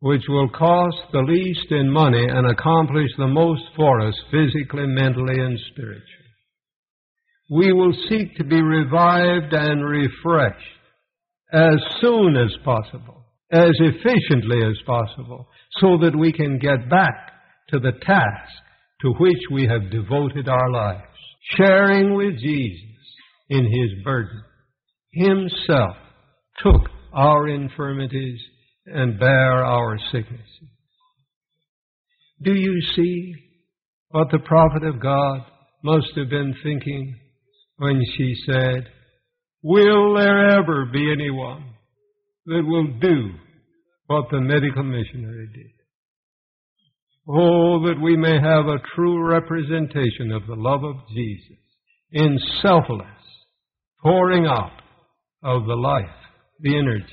[0.00, 5.40] which will cost the least in money and accomplish the most for us physically, mentally,
[5.40, 6.02] and spiritually.
[7.50, 10.62] We will seek to be revived and refreshed
[11.52, 13.15] as soon as possible,
[13.50, 15.48] as efficiently as possible,
[15.80, 17.32] so that we can get back
[17.70, 18.52] to the task
[19.02, 21.02] to which we have devoted our lives,
[21.56, 22.80] sharing with Jesus
[23.48, 24.42] in his burden.
[25.12, 25.96] Himself
[26.58, 28.40] took our infirmities
[28.86, 30.46] and bare our sicknesses.
[32.42, 33.34] Do you see
[34.10, 35.40] what the prophet of God
[35.82, 37.16] must have been thinking
[37.78, 38.88] when she said,
[39.62, 41.75] Will there ever be anyone
[42.46, 43.30] that will do
[44.06, 45.72] what the medical missionary did?
[47.28, 51.58] Oh, that we may have a true representation of the love of Jesus
[52.12, 53.06] in selfless
[54.00, 54.70] pouring out
[55.42, 56.04] of the life,
[56.60, 57.12] the energies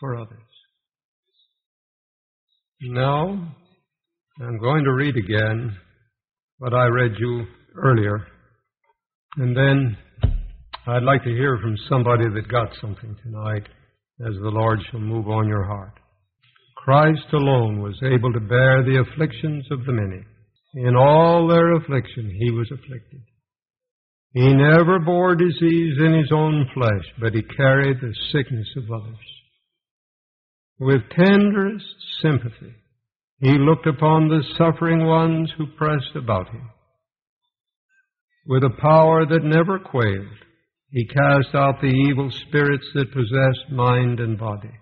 [0.00, 0.38] for others.
[2.80, 3.54] Now,
[4.40, 5.76] I'm going to read again
[6.58, 7.46] what I read you
[7.76, 8.26] earlier,
[9.36, 9.96] and then
[10.86, 13.68] I'd like to hear from somebody that got something tonight
[14.26, 15.94] as the Lord shall move on your heart.
[16.76, 20.22] Christ alone was able to bear the afflictions of the many.
[20.74, 23.20] In all their affliction, he was afflicted.
[24.32, 29.16] He never bore disease in his own flesh, but he carried the sickness of others.
[30.78, 31.84] With tenderest
[32.22, 32.74] sympathy,
[33.40, 36.70] he looked upon the suffering ones who pressed about him.
[38.46, 40.26] With a power that never quailed,
[40.90, 44.72] he cast out the evil spirits that possessed mind and body,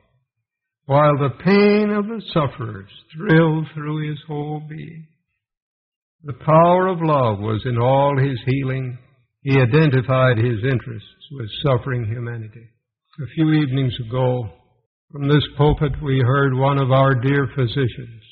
[0.84, 5.06] while the pain of the sufferers thrilled through his whole being.
[6.22, 8.98] The power of love was in all his healing.
[9.42, 12.68] He identified his interests with suffering humanity.
[13.20, 14.48] A few evenings ago,
[15.10, 18.22] from this pulpit, we heard one of our dear physicians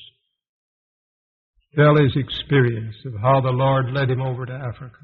[1.75, 4.99] tell his experience of how the Lord led him over to Africa.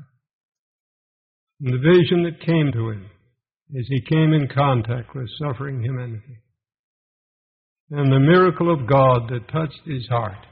[1.63, 3.05] And the vision that came to him
[3.77, 6.39] as he came in contact with suffering humanity.
[7.91, 10.45] And the miracle of God that touched his heart.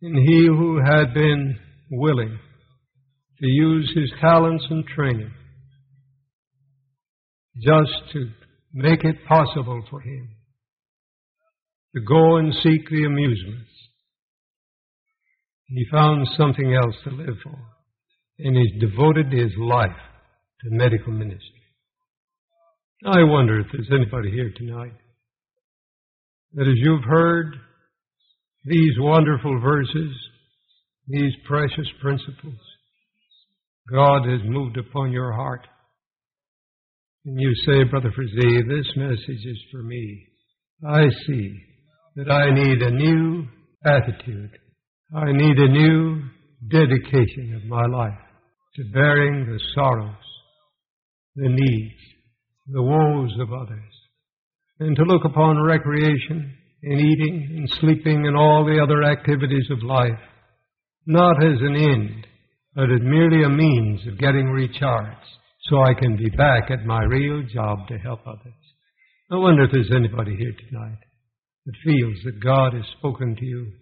[0.00, 1.58] And he who had been
[1.90, 2.38] willing
[3.40, 5.32] to use his talents and training
[7.58, 8.30] just to
[8.72, 10.30] make it possible for him
[11.94, 13.68] to go and seek the amusements.
[15.66, 17.58] He found something else to live for
[18.44, 19.96] and he's devoted his life
[20.62, 21.60] to medical ministry.
[23.04, 24.92] I wonder if there's anybody here tonight
[26.52, 27.56] that as you've heard
[28.64, 30.14] these wonderful verses,
[31.08, 32.58] these precious principles,
[33.90, 35.66] God has moved upon your heart.
[37.24, 40.26] And you say, Brother Frazee, this message is for me.
[40.86, 41.54] I see
[42.16, 43.46] that I need a new
[43.84, 44.50] attitude.
[45.14, 46.22] I need a new
[46.68, 48.18] dedication of my life
[48.80, 50.14] to bearing the sorrows,
[51.36, 52.00] the needs,
[52.66, 53.92] the woes of others,
[54.78, 59.82] and to look upon recreation and eating and sleeping and all the other activities of
[59.82, 60.18] life
[61.04, 62.26] not as an end,
[62.74, 65.28] but as merely a means of getting recharged
[65.64, 68.54] so I can be back at my real job to help others.
[69.30, 70.98] I wonder if there's anybody here tonight
[71.66, 73.72] that feels that God has spoken to you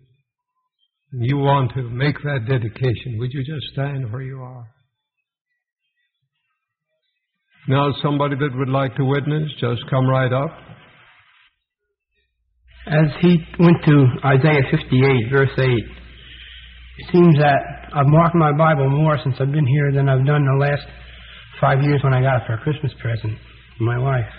[1.12, 3.18] and you want to make that dedication.
[3.18, 4.66] Would you just stand where you are?
[7.68, 10.48] Now, somebody that would like to witness, just come right up.
[12.86, 17.60] As he went to Isaiah 58, verse 8, it seems that
[17.92, 20.86] I've marked my Bible more since I've been here than I've done the last
[21.60, 23.36] five years when I got it for a Christmas present
[23.76, 24.32] from my wife.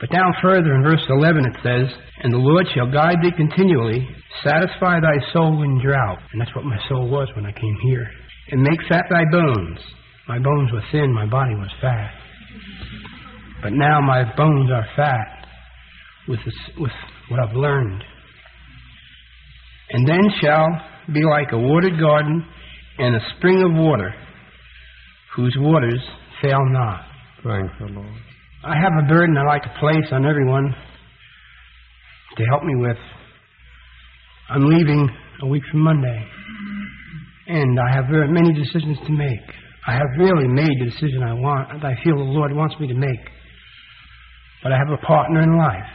[0.00, 4.06] But down further in verse 11 it says, And the Lord shall guide thee continually,
[4.42, 6.18] satisfy thy soul in drought.
[6.32, 8.06] And that's what my soul was when I came here.
[8.50, 9.78] And make fat thy bones.
[10.28, 12.10] My bones were thin, my body was fat.
[13.62, 15.46] But now my bones are fat
[16.28, 16.92] with, this, with
[17.30, 18.04] what I've learned.
[19.90, 20.68] And then shall
[21.12, 22.44] be like a watered garden
[22.98, 24.14] and a spring of water,
[25.34, 26.00] whose waters
[26.42, 27.06] fail not.
[27.42, 28.12] Thank the Lord.
[28.64, 30.74] I have a burden I like to place on everyone
[32.36, 32.98] to help me with.
[34.50, 35.08] I'm leaving
[35.42, 36.26] a week from Monday,
[37.46, 39.67] and I have very many decisions to make.
[39.88, 42.94] I have really made the decision I want, I feel the Lord wants me to
[42.94, 43.24] make.
[44.62, 45.92] But I have a partner in life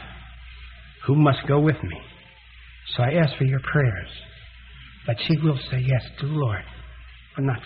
[1.06, 1.98] who must go with me.
[2.96, 4.10] So I ask for your prayers
[5.06, 6.64] that she will say yes to the Lord.
[7.36, 7.60] But not,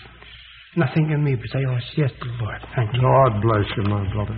[0.77, 2.61] nothing in me, but say oh, yes to the Lord.
[2.75, 3.01] Thank you.
[3.01, 4.37] God bless you, my brother.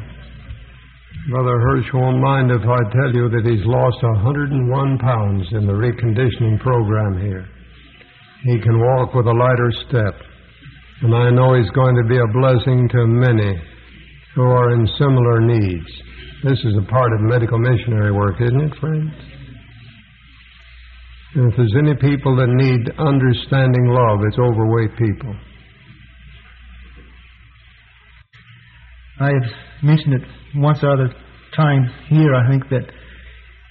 [1.29, 5.73] Brother Hirsch won't mind if I tell you that he's lost 101 pounds in the
[5.73, 7.45] reconditioning program here.
[8.45, 10.30] He can walk with a lighter step.
[11.01, 13.59] And I know he's going to be a blessing to many
[14.35, 15.87] who are in similar needs.
[16.43, 19.11] This is a part of medical missionary work, isn't it, friends?
[21.33, 25.35] And if there's any people that need understanding love, it's overweight people.
[29.19, 30.21] I've mentioned it
[30.55, 31.13] once or other
[31.55, 32.85] time here, I think, that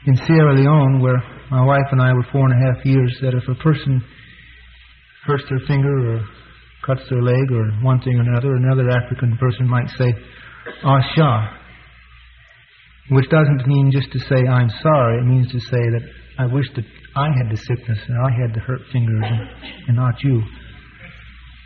[0.07, 3.35] in Sierra Leone, where my wife and I were four and a half years, that
[3.35, 4.03] if a person
[5.26, 6.24] hurts their finger or
[6.85, 10.12] cuts their leg or one thing or another, another African person might say,
[10.85, 11.57] ah, Asha,
[13.11, 15.18] which doesn't mean just to say, I'm sorry.
[15.18, 16.03] It means to say that
[16.39, 16.85] I wish that
[17.16, 19.49] I had the sickness and I had the hurt fingers and,
[19.89, 20.43] and not you.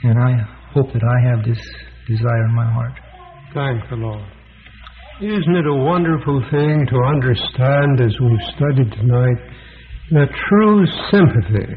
[0.04, 0.32] And I
[0.72, 1.60] hope that I have this
[2.08, 2.92] desire in my heart.
[3.52, 4.24] Thank the Lord.
[5.20, 9.38] Isn't it a wonderful thing to understand as we've studied tonight
[10.10, 11.72] that true sympathy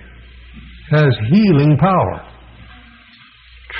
[0.90, 2.37] has healing power?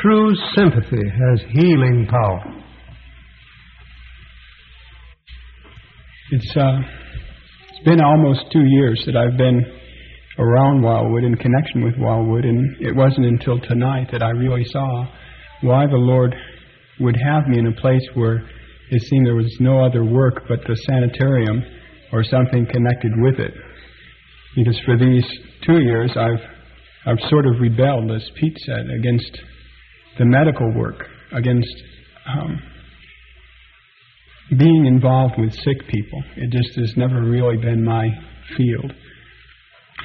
[0.02, 2.44] True sympathy has healing power.
[6.32, 6.80] It's uh,
[7.70, 9.66] it's been almost two years that I've been
[10.38, 15.08] around Wildwood in connection with Wildwood, and it wasn't until tonight that I really saw
[15.62, 16.36] why the Lord
[17.00, 18.48] would have me in a place where
[18.92, 21.64] it seemed there was no other work but the sanitarium
[22.14, 23.54] or something connected with it.
[24.56, 25.26] Because for these
[25.66, 26.44] two years, I've
[27.08, 29.40] I've sort of rebelled, as Pete said, against
[30.18, 31.76] the medical work, against
[32.26, 32.60] um,
[34.58, 36.24] being involved with sick people.
[36.38, 38.08] It just has never really been my
[38.56, 38.94] field.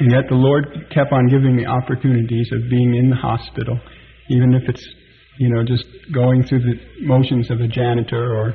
[0.00, 3.78] And yet the Lord kept on giving me opportunities of being in the hospital,
[4.30, 4.84] even if it's,
[5.38, 8.54] you know, just going through the motions of a janitor or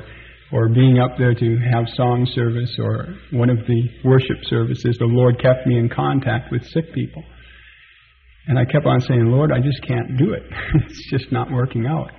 [0.50, 5.04] or being up there to have song service or one of the worship services, the
[5.04, 7.22] Lord kept me in contact with sick people.
[8.48, 10.42] And I kept on saying, Lord, I just can't do it.
[10.74, 12.10] it's just not working out.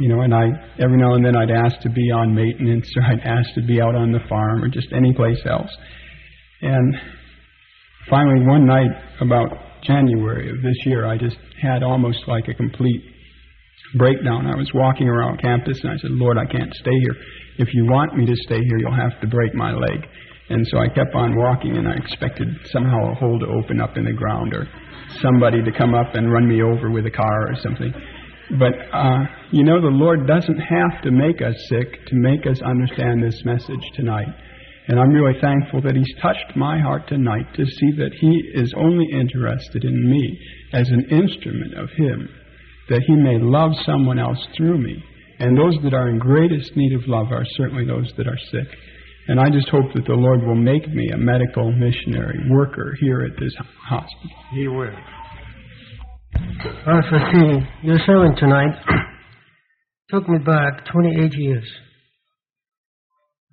[0.00, 0.48] You know, and I
[0.78, 3.80] every now and then I'd ask to be on maintenance or I'd ask to be
[3.80, 5.70] out on the farm or just any place else.
[6.60, 6.94] And
[8.08, 9.48] finally one night about
[9.82, 13.02] January of this year I just had almost like a complete
[13.94, 14.46] breakdown.
[14.46, 17.16] I was walking around campus and I said, Lord, I can't stay here.
[17.58, 20.06] If you want me to stay here, you'll have to break my leg.
[20.52, 23.96] And so I kept on walking and I expected somehow a hole to open up
[23.96, 24.68] in the ground or
[25.22, 27.92] somebody to come up and run me over with a car or something.
[28.58, 32.60] But, uh, you know, the Lord doesn't have to make us sick to make us
[32.60, 34.28] understand this message tonight.
[34.88, 38.74] And I'm really thankful that He's touched my heart tonight to see that He is
[38.76, 40.38] only interested in me
[40.74, 42.28] as an instrument of Him,
[42.90, 45.02] that He may love someone else through me.
[45.38, 48.68] And those that are in greatest need of love are certainly those that are sick.
[49.28, 53.20] And I just hope that the Lord will make me a medical missionary worker here
[53.22, 53.54] at this
[53.88, 54.30] hospital.
[54.52, 54.96] He will.
[56.84, 58.74] Pastor C, your sermon tonight
[60.10, 61.70] took me back 28 years.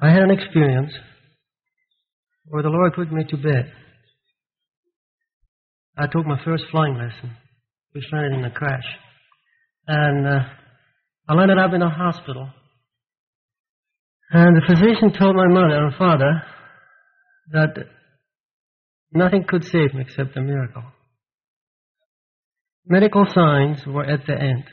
[0.02, 0.92] I had an experience
[2.46, 3.72] where the Lord put me to bed.
[5.98, 7.36] I took my first flying lesson,
[7.92, 8.86] which landed in a crash.
[9.88, 10.40] And uh,
[11.28, 12.50] I landed up in a hospital.
[14.32, 16.44] And the physician told my mother and father
[17.52, 17.74] that
[19.12, 20.84] nothing could save me except a miracle.
[22.86, 24.64] Medical signs were at the end.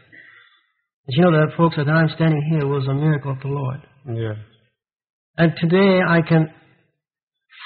[1.09, 3.81] you know that, folks, that I'm standing here was a miracle of the Lord.
[4.07, 4.37] Yes.
[5.39, 6.49] And today I can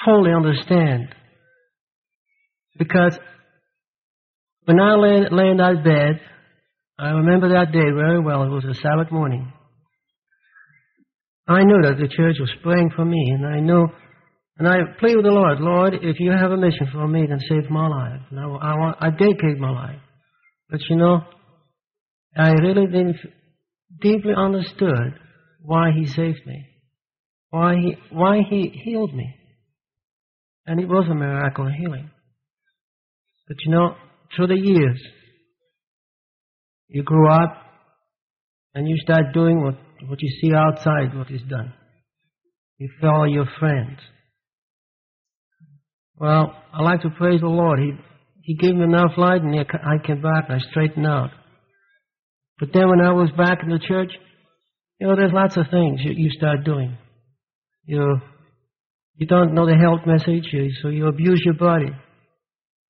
[0.05, 1.15] fully understand.
[2.79, 3.19] Because
[4.65, 6.21] when I lay, lay in that bed,
[6.99, 8.45] I remember that day very well.
[8.45, 9.53] It was a Sabbath morning.
[11.49, 13.87] I knew that the church was praying for me, and I knew,
[14.59, 17.39] and I plead with the Lord, Lord, if you have a mission for me, then
[17.41, 18.21] save my life.
[18.31, 20.01] And I, I, want, I dedicate my life.
[20.71, 21.23] But you know,
[22.37, 23.17] I really didn't
[24.01, 25.19] deeply understood
[25.63, 26.67] why he saved me,
[27.51, 29.35] why he, why he healed me.
[30.67, 32.11] And it was a miracle of healing.
[33.49, 33.97] But you know,
[34.37, 35.03] through the years,
[36.89, 37.57] you grew up
[38.75, 39.75] and you start doing what,
[40.07, 41.73] what you see outside, what is done.
[42.79, 43.99] You follow your friends.
[46.17, 47.79] Well, I like to praise the Lord.
[47.79, 47.93] He,
[48.43, 51.31] he gave me enough light and I came back and I straightened out.
[52.59, 54.13] But then when I was back in the church,
[54.99, 56.97] you know, there's lots of things you, you start doing.
[57.85, 58.21] You,
[59.17, 60.45] you don't know the health message,
[60.83, 61.91] so you abuse your body.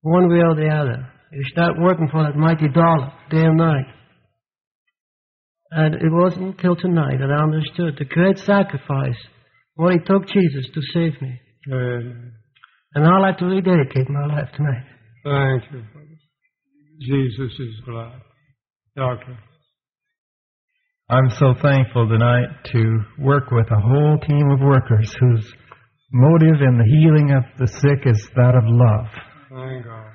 [0.01, 1.09] One way or the other.
[1.31, 3.85] You start working for that mighty dollar, day and night.
[5.71, 9.17] And it wasn't until tonight that I understood the great sacrifice,
[9.75, 11.39] what it took Jesus to save me.
[11.71, 12.33] Amen.
[12.93, 14.83] And I'd like to rededicate my life tonight.
[15.23, 15.83] Thank you.
[16.99, 18.19] Jesus is glad.
[18.97, 19.37] Doctor.
[21.09, 25.53] I'm so thankful tonight to work with a whole team of workers whose
[26.11, 29.07] motive in the healing of the sick is that of love.
[29.49, 30.11] Thank God.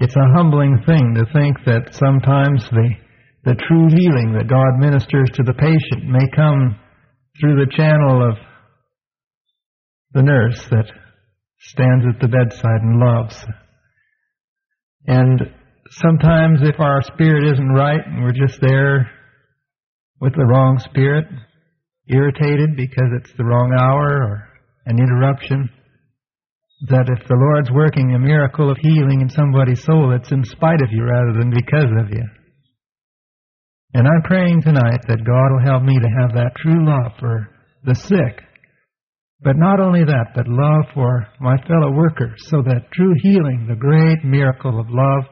[0.00, 2.90] It's a humbling thing to think that sometimes the,
[3.48, 6.78] the true healing that God ministers to the patient may come
[7.40, 8.36] through the channel of
[10.12, 10.84] the nurse that
[11.58, 13.42] stands at the bedside and loves.
[15.06, 15.40] And
[15.92, 19.10] sometimes if our spirit isn't right and we're just there
[20.20, 21.24] with the wrong spirit,
[22.06, 24.48] irritated because it's the wrong hour or
[24.84, 25.70] an interruption,
[26.90, 30.82] that if the Lord's working a miracle of healing in somebody's soul, it's in spite
[30.82, 32.28] of you rather than because of you.
[33.94, 37.48] And I'm praying tonight that God will help me to have that true love for
[37.84, 38.42] the sick.
[39.40, 43.76] But not only that, but love for my fellow workers, so that true healing, the
[43.76, 45.24] great miracle of love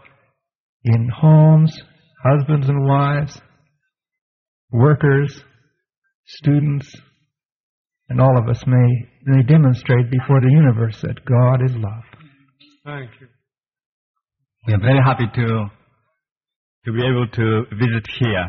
[0.84, 1.76] in homes,
[2.24, 3.40] husbands and wives,
[4.70, 5.42] workers,
[6.26, 6.88] students,
[8.08, 12.04] and all of us may, may demonstrate before the universe that God is love.
[12.84, 13.26] Thank you.
[14.68, 15.66] We are very happy to
[16.86, 18.46] to be able to visit here.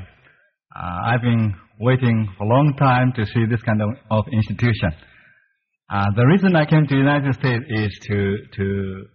[0.75, 4.91] Uh, I've been waiting for a long time to see this kind of, of institution.
[5.91, 9.05] Uh, the reason I came to the United States is to to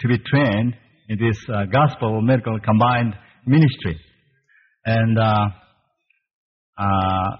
[0.00, 0.76] to be trained
[1.08, 3.14] in this uh, gospel medical combined
[3.44, 3.98] ministry,
[4.84, 5.46] and uh,
[6.78, 7.30] uh,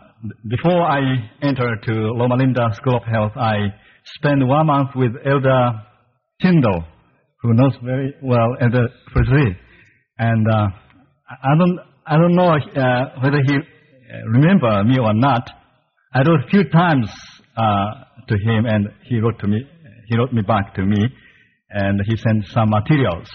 [0.48, 1.00] before I
[1.42, 3.56] entered to Loma Linda School of Health, I
[4.16, 5.80] spent one month with Elder
[6.40, 6.84] Tyndall,
[7.42, 9.56] who knows very well Elder Frazee.
[10.18, 10.68] And uh,
[11.28, 15.50] I don't, I don't know uh, whether he uh, remember me or not.
[16.14, 17.10] I wrote a few times
[17.56, 17.90] uh,
[18.28, 19.62] to him, and he wrote to me.
[20.08, 21.02] He wrote me back to me,
[21.70, 23.28] and he sent some materials.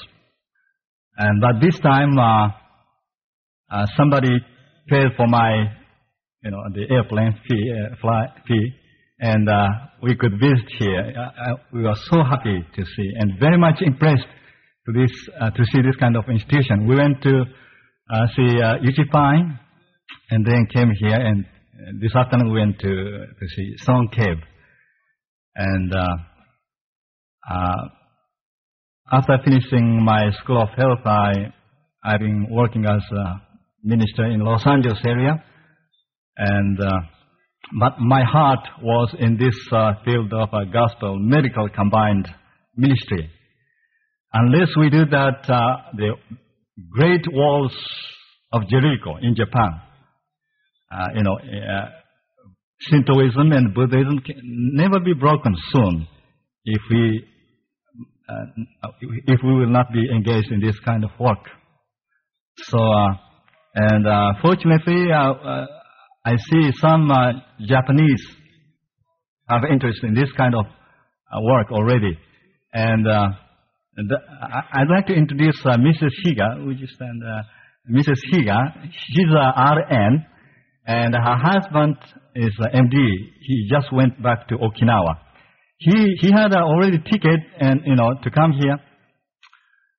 [1.17, 2.49] And but this time, uh,
[3.71, 4.29] uh, somebody
[4.87, 5.65] paid for my
[6.43, 8.71] you know, the airplane fee, uh, flight fee,
[9.19, 9.67] and uh,
[10.03, 11.13] we could visit here.
[11.73, 14.27] We were so happy to see and very much impressed
[14.87, 15.11] to this
[15.55, 16.87] to see this kind of institution.
[16.87, 17.43] We went to
[18.35, 19.59] see uh, Pine,
[20.31, 21.45] and then came here, and
[22.01, 24.41] this afternoon we went to to see Song Cave,
[25.55, 25.93] and
[29.11, 31.53] after finishing my school of health, I
[32.03, 33.41] I've been working as a
[33.83, 35.43] minister in Los Angeles area
[36.37, 36.99] and uh,
[37.79, 42.27] but my heart was in this uh, field of uh, gospel medical combined
[42.75, 43.29] ministry.
[44.33, 46.11] Unless we do that, uh, the
[46.91, 47.73] great walls
[48.51, 49.81] of Jericho in Japan,
[50.91, 51.89] uh, you know, uh,
[52.79, 56.07] Shintoism and Buddhism can never be broken soon
[56.65, 57.25] if we
[59.25, 61.39] if we will not be engaged in this kind of work.
[62.57, 62.77] So,
[63.73, 64.05] and
[64.41, 65.11] fortunately,
[66.27, 67.31] I see some uh,
[67.65, 68.21] Japanese
[69.47, 72.19] have interest in this kind of uh, work already.
[72.73, 73.07] And
[73.97, 74.17] uh, the,
[74.73, 76.11] I'd like to introduce uh, Mrs.
[76.25, 77.21] Higa, would you stand?
[77.23, 77.43] Uh,
[77.91, 78.19] Mrs.
[78.31, 80.25] Higa, she's a RN,
[80.85, 81.95] and her husband
[82.35, 82.97] is an MD.
[83.41, 85.19] He just went back to Okinawa.
[85.79, 88.77] He he had already ticket and you know to come here,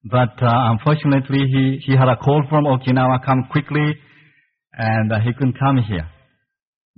[0.04, 3.94] but uh, unfortunately he he had a call from Okinawa, come quickly,
[4.72, 6.08] and he couldn't come here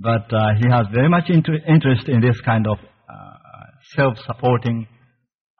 [0.00, 4.86] but uh, he has very much inter interest in this kind of uh, self-supporting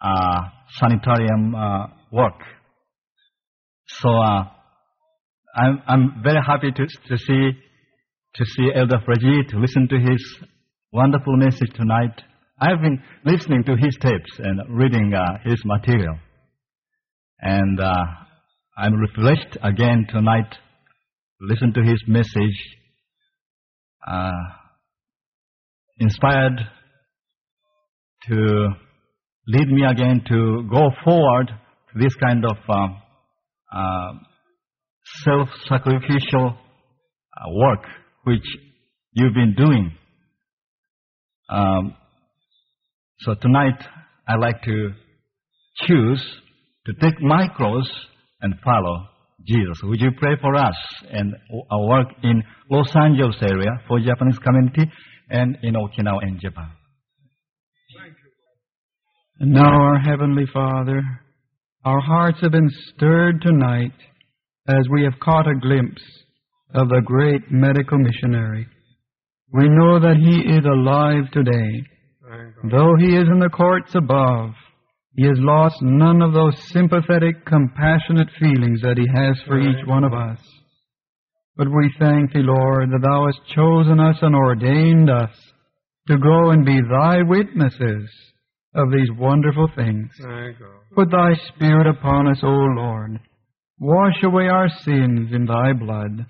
[0.03, 0.41] uh,
[0.79, 2.41] sanitarium uh, work.
[3.87, 4.45] So uh,
[5.57, 7.51] I'm I'm very happy to to see
[8.35, 10.23] to see Elder Frazee to listen to his
[10.93, 12.23] wonderful message tonight.
[12.61, 16.19] I've been listening to his tapes and reading uh, his material,
[17.41, 17.81] and
[18.77, 20.51] I'm refreshed again tonight.
[20.51, 22.77] to Listen to his message
[24.07, 24.31] uh,
[25.99, 26.61] inspired
[28.29, 28.69] to
[29.53, 33.03] lead me again to go forward to this kind of um,
[33.75, 34.13] uh,
[35.25, 37.81] self-sacrificial uh, work
[38.25, 38.45] which
[39.13, 39.93] you've been doing.
[41.49, 41.95] Um,
[43.21, 43.83] so tonight
[44.29, 44.93] I'd like to
[45.87, 46.25] choose
[46.87, 47.89] to take my cross
[48.41, 49.09] and follow
[49.47, 49.81] Jesus.
[49.83, 50.77] Would you pray for us
[51.11, 51.35] and
[51.71, 54.91] our work in Los Angeles area for Japanese community
[55.29, 56.71] and in Okinawa and Japan?
[59.41, 61.03] And now, our Heavenly Father,
[61.83, 63.95] our hearts have been stirred tonight
[64.69, 66.03] as we have caught a glimpse
[66.75, 68.67] of the great medical missionary.
[69.51, 71.87] We know that he is alive today.
[72.71, 74.51] Though he is in the courts above,
[75.17, 80.05] he has lost none of those sympathetic, compassionate feelings that he has for each one
[80.05, 80.39] of us.
[81.57, 85.33] But we thank thee, Lord, that thou hast chosen us and ordained us
[86.09, 88.11] to go and be thy witnesses
[88.75, 90.11] of these wonderful things.
[90.95, 93.21] Put thy Spirit upon us, O Lord.
[93.79, 96.27] Wash away our sins in thy blood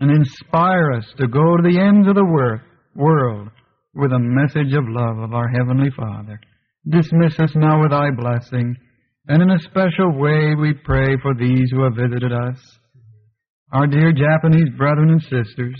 [0.00, 2.62] and inspire us to go to the ends of the wor-
[2.94, 3.48] world
[3.94, 6.40] with a message of love of our Heavenly Father.
[6.88, 8.76] Dismiss us now with thy blessing,
[9.28, 12.56] and in a special way we pray for these who have visited us,
[13.72, 15.76] our dear Japanese brethren and sisters,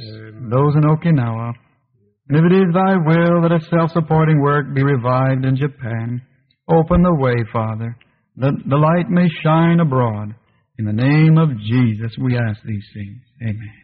[0.51, 1.53] those in Okinawa,
[2.31, 6.23] and if it is thy will that a self-supporting work be revived in Japan,
[6.71, 7.97] open the way, Father,
[8.37, 10.37] that the light may shine abroad.
[10.79, 13.19] In the name of Jesus we ask these things.
[13.43, 13.80] Amen.